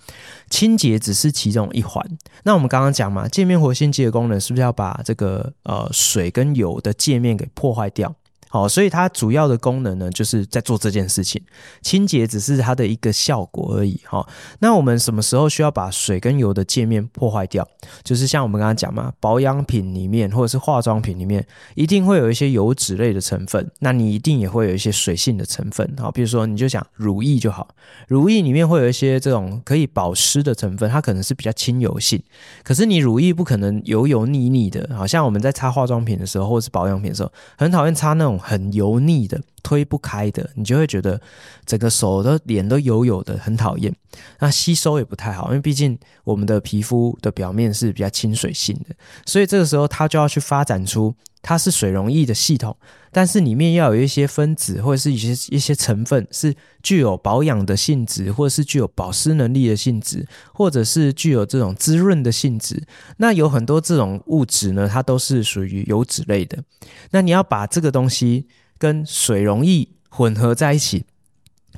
[0.49, 2.06] 清洁只是其中一环。
[2.44, 8.14] 那我们刚刚讲嘛，界面活性剂的功能是不是要把这个呃水跟油的界面给破坏掉？
[8.53, 11.41] 好，所以它主要的功能呢，就是在做这件事情，
[11.81, 13.99] 清洁只是它的一个效果而已。
[14.05, 14.23] 哈，
[14.59, 17.67] 那我们什么时候需要把水跟油的界面破坏掉？
[18.03, 21.43] 就是像我们刚刚讲嘛，保养品里面或者是化妆品里面，
[21.73, 25.91] 一定会有一些油脂类的成分，那你一定也会有一些水性的成分。
[25.97, 27.67] 好，比如说你就讲乳液就好，
[28.07, 32.21] 乳液里面会有一些这种可以保湿的成分，它可能是比较亲油性，
[32.63, 41.19] 可是你乳液不可能油油腻腻的，好像我们在擦化妆品的时候或者是保养品的时候，很讨厌擦那种很油腻的、推不开的，你就会觉得
[41.65, 43.91] 整个手的脸都油油的，很讨厌。
[44.40, 48.95] 那吸收也不太好，因为毕竟我们的皮肤的表面是比较亲水性的，
[49.26, 52.77] 所以这个时候它就要去发展出它是水溶液的系统，
[53.11, 56.53] 但是里面要有一些分子或者是一些一些成分是
[56.84, 62.84] 具有保养的性质，或者是具有保湿能力的性质，或者是具有这种滋润的性质。
[63.18, 66.64] 那有很多这种物质呢，它都是属于油脂类的。
[67.11, 68.48] 那你要把这个东西
[68.84, 71.05] 跟水溶液混合在一起。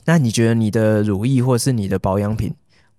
[0.05, 2.51] 那你觉得你的乳液或是你的保养品、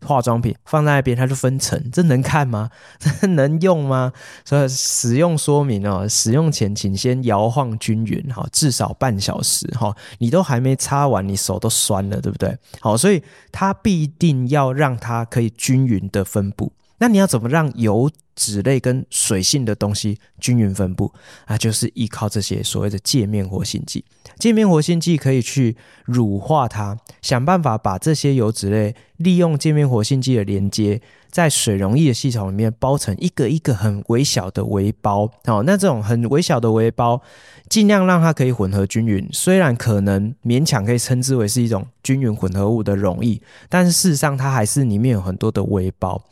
[0.05, 2.71] 化妆品放在那边，它就分层，这能看吗？
[3.01, 4.13] 这能用吗？
[4.45, 12.57] 所以使用说明哦，使用前请先摇晃均匀，哈，至少半小时，哈，你都还没擦完，你手都酸了，对不对？
[12.79, 13.21] 好，所以
[13.51, 16.71] 它必定要让它可以均匀的分布。
[16.99, 21.13] 那你要怎么让油脂类跟水性的东西均匀分布
[21.45, 21.57] 啊？
[21.57, 24.05] 就是依靠这些所谓的界面活性剂。
[24.39, 31.01] 界面活性剂可以去乳化它，想办法把这些油脂类利用界面活性剂的连接，
[31.31, 35.31] 在水溶液的系统里面包成一个一个很微小的微包。
[35.45, 37.23] 好，那这种很微小的微包，
[37.71, 39.27] 尽量让它可以混合均匀。
[39.33, 46.23] 虽然可能勉强可以称之为是一种均匀混合物的容易，但是事实上它还是里面有很多的微包。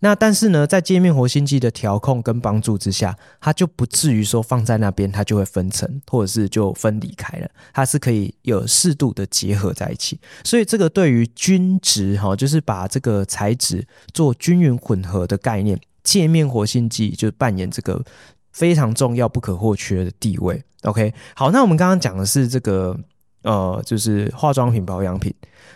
[0.00, 7.48] 那但是呢，在界面活性剂的调控跟帮助之下，它就不至于说放在那边它就会分层，或者是就分离开了。
[7.72, 10.20] 它是可以有适度的结合在一起。
[10.44, 18.04] 所以这个对于均值哈，就是把这个材质做均匀混合的概念，界面活性剂就扮演这个
[18.52, 20.62] 非常重要、不可或缺的地位。
[20.82, 22.94] OK，好，那我们刚刚讲的是这个。
[23.42, 25.32] 呃，就是化妆品、保养品，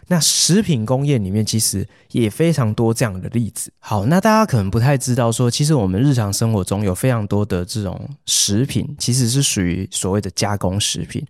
[0.08, 3.72] 那食品工业里面其实也非常多这样的例子。
[3.78, 11.24] 好，那大家可能不太知道说，其实我们日常生活中有非常多的这种食品，其实是属于所谓的加工食品。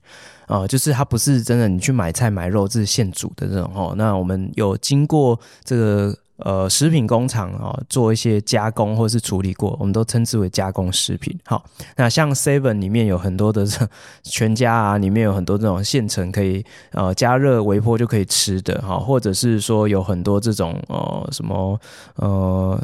[0.47, 3.95] 啊、呃，就是它不是真的你去买菜买肉，这是现煮的这种哦。
[3.97, 6.17] 那我们有经过这个。
[6.39, 11.35] 呃，食品工厂啊、哦，做一些加工或是处理过，我们都称之为加工食品。
[11.47, 11.65] 好，
[11.97, 13.67] 那像 Seven 里面有很多的
[14.23, 21.81] 全家啊，里面有很多这种现成可以呃加热微波就可以吃的哈，或者是说有很多这种呃什么
[22.17, 22.79] 呃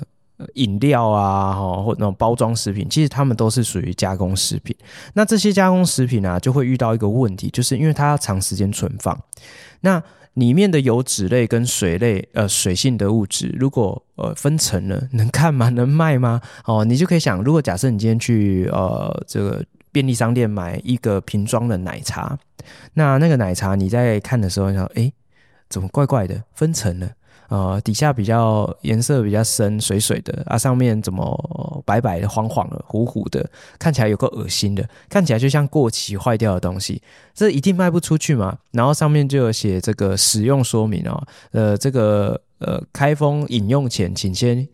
[0.55, 4.75] 饮料啊哈，或那种包装食品，其实他们都是属于加工食品。
[5.13, 9.21] 那这些加工食品啊，就会遇到一个问题，就是因为它要长时间存放，
[9.83, 10.03] 那。
[10.35, 15.69] 里面的油脂类跟水类，呃，水性的物质，如果呃分层了， 能看吗？
[15.69, 16.41] 能卖吗？
[16.65, 22.39] 哦，你就可以想，如果假设你今天去呃这个便利商店买一个瓶装的奶茶，
[22.95, 25.13] 那那个奶茶你在看的时候，你想，哎，
[25.69, 26.43] 怎么怪怪的？
[26.55, 27.11] 分层了。
[27.53, 33.47] 呃，底下比较颜色比较深，水水的啊，上面怎么白白的、黄黄的、糊糊的，
[33.79, 37.03] 看起来有个恶心的，看起来就像过期坏掉的东西，
[37.35, 38.57] 这一定卖不出去嘛。
[38.71, 44.67] 然后上面就有写这个使用说明哦，呃，这个呃开封饮用前，请先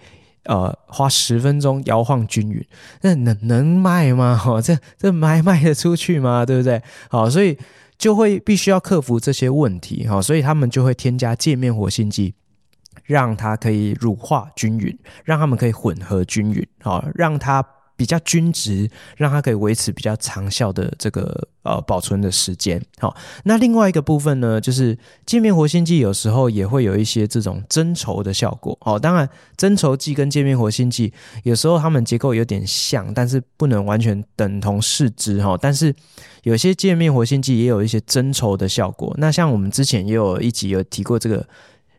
[0.44, 2.64] 呃花十分钟摇晃均匀。
[3.00, 4.40] 那能能卖吗？
[4.46, 6.46] 哦，这这卖卖得出去吗？
[6.46, 6.80] 对不对？
[7.10, 7.58] 好，所以
[7.98, 12.34] 就会必须要克服这些问题哈，所以他们就会添加界面活性剂。
[13.08, 17.64] 让它可以乳化均匀，让它们可以混合均匀，好，让它
[17.96, 22.80] 比较均质，让它可以维持比较长效的这个呃保存的时间。
[22.98, 28.76] 好，那另外一个部分呢，就是界面活性剂有时候也会有一些这种增稠的效果。
[28.82, 29.26] 好，当然
[29.56, 31.10] 增稠剂跟界面活性剂
[31.44, 35.58] 有时候它们结构有点像，但是不能完全等同视之哈。
[35.58, 35.92] 但是
[36.42, 39.12] 有些界面活性剂也有一些增稠的效果。
[39.18, 41.44] 那像我们之前也有一集有提过这个。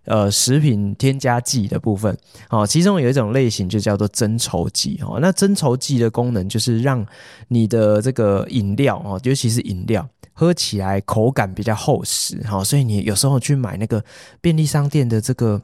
[0.10, 2.18] 呃，食品添加剂的部分，
[2.49, 7.06] 哦，其中有一种类型就叫做增稠剂，哦，那增稠剂的功能就是让
[7.49, 14.03] 你的这个饮料，哦，尤其是饮料，喝起来口感比较厚实，哈，所以你有时候去买那个
[14.41, 15.61] 便利商店的这个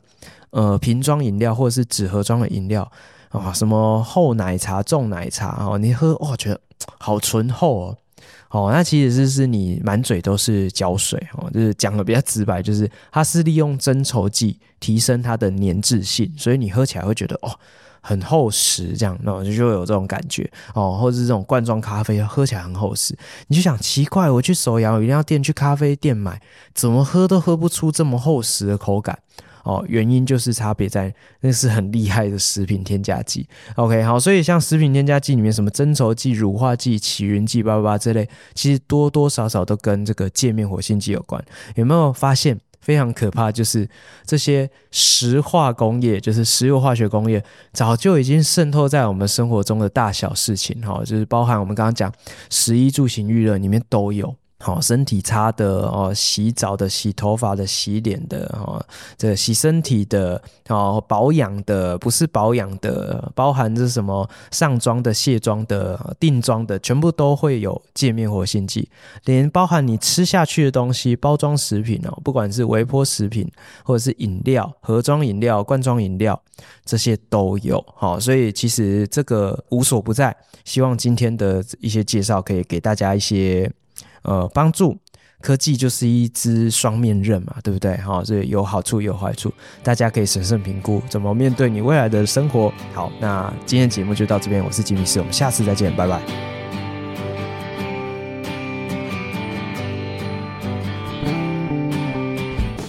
[0.51, 2.87] 呃瓶装饮料或者是纸盒装的饮料，
[3.29, 6.61] 啊，什么厚奶茶、重奶茶，哦，你喝哇，觉得
[6.99, 7.97] 好醇厚哦。
[8.49, 17.51] 哦，那其实是是你满嘴都是胶水哦，就是讲的比较直白，就是它是利用增稠剂提升它的粘滞性，所以你喝起来会觉得哦，
[18.01, 26.41] 很厚实，这样，那我就就有这种感觉哦，或者是这种罐装咖啡喝起来很厚实，你就想奇怪，我去手摇饮料店、去咖啡店买，
[26.73, 29.19] 怎么喝都喝不出这么厚实的口感。
[29.65, 33.47] 哦，原因就是差别在那是很厉害的食品添加剂。
[33.75, 41.43] OK，好，所以像食品添加剂里面什么增稠剂、乳化剂、起云剂、叭叭叭这类，其实多多少少都跟这个界面活性剂有关。
[41.73, 43.51] 有没有发现非常可怕？
[43.51, 43.89] 就是
[44.23, 47.43] 这些石化工业，就是石油化学工业，
[47.73, 50.79] 早就已经渗透在我们生活中的大小事情。
[50.81, 52.13] 哈，就是包含我们刚刚讲
[52.51, 54.35] 食衣住行娱乐里面都有。
[54.57, 58.83] 好，身体擦的哦，洗澡的、洗头发的、洗脸的哦，
[59.17, 68.89] 这洗身体的哦，保养的不是保养的，包含着什么上妆的、卸妆的、定妆的，全部都会有界面活性剂。
[69.25, 73.51] 连包含你吃下去的东西，包装食品哦，不管是微波食品
[73.83, 76.41] 或者是饮料、盒装饮料、罐装饮料，
[76.85, 77.85] 这些都有。
[77.93, 80.35] 好，所以其实这个无所不在。
[80.63, 83.69] 希望今天的一些介绍可以给大家一些。
[84.25, 84.97] 呃，帮助
[85.41, 87.95] 科技就是一支双面刃嘛，对不对？
[87.97, 89.53] 哈、哦，所以有好处有坏处，
[89.83, 92.73] 大家可以审慎评估怎么面对你未来的生活。
[92.93, 96.19] 好，那今天节目就到这边，我是吉米斯，我们下次再见，拜拜。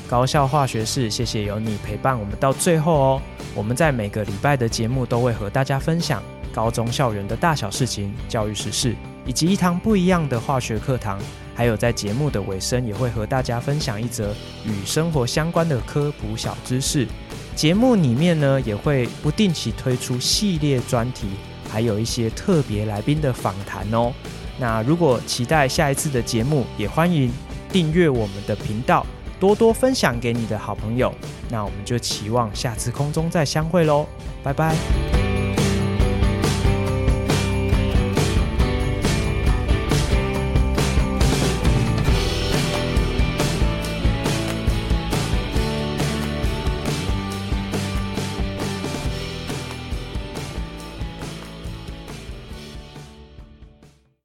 [0.08, 3.22] 高效化学式，谢谢有你陪伴我们到最后哦。
[3.54, 6.22] 我们在每个礼拜的节目都会和大家分享
[6.56, 8.96] 高中校园的大小事情、教育时事。
[9.26, 11.18] 以及一堂不一样的化学课堂，
[11.54, 14.32] 还有在节目的尾声也会和大家分享一则
[14.64, 17.06] 与生活相关的科普小知识。
[17.56, 21.26] 节目里面呢，也会不定期推出系列专题，
[21.68, 24.12] 还有一些特别来宾的访谈哦。
[24.60, 27.30] 那如果期待下一次的节目，也欢迎
[27.72, 29.04] 订阅我们的频道，
[29.40, 31.12] 多多分享给你的好朋友。
[31.50, 34.06] 那我们就期望下次空中再相会喽，
[34.44, 35.25] 拜拜。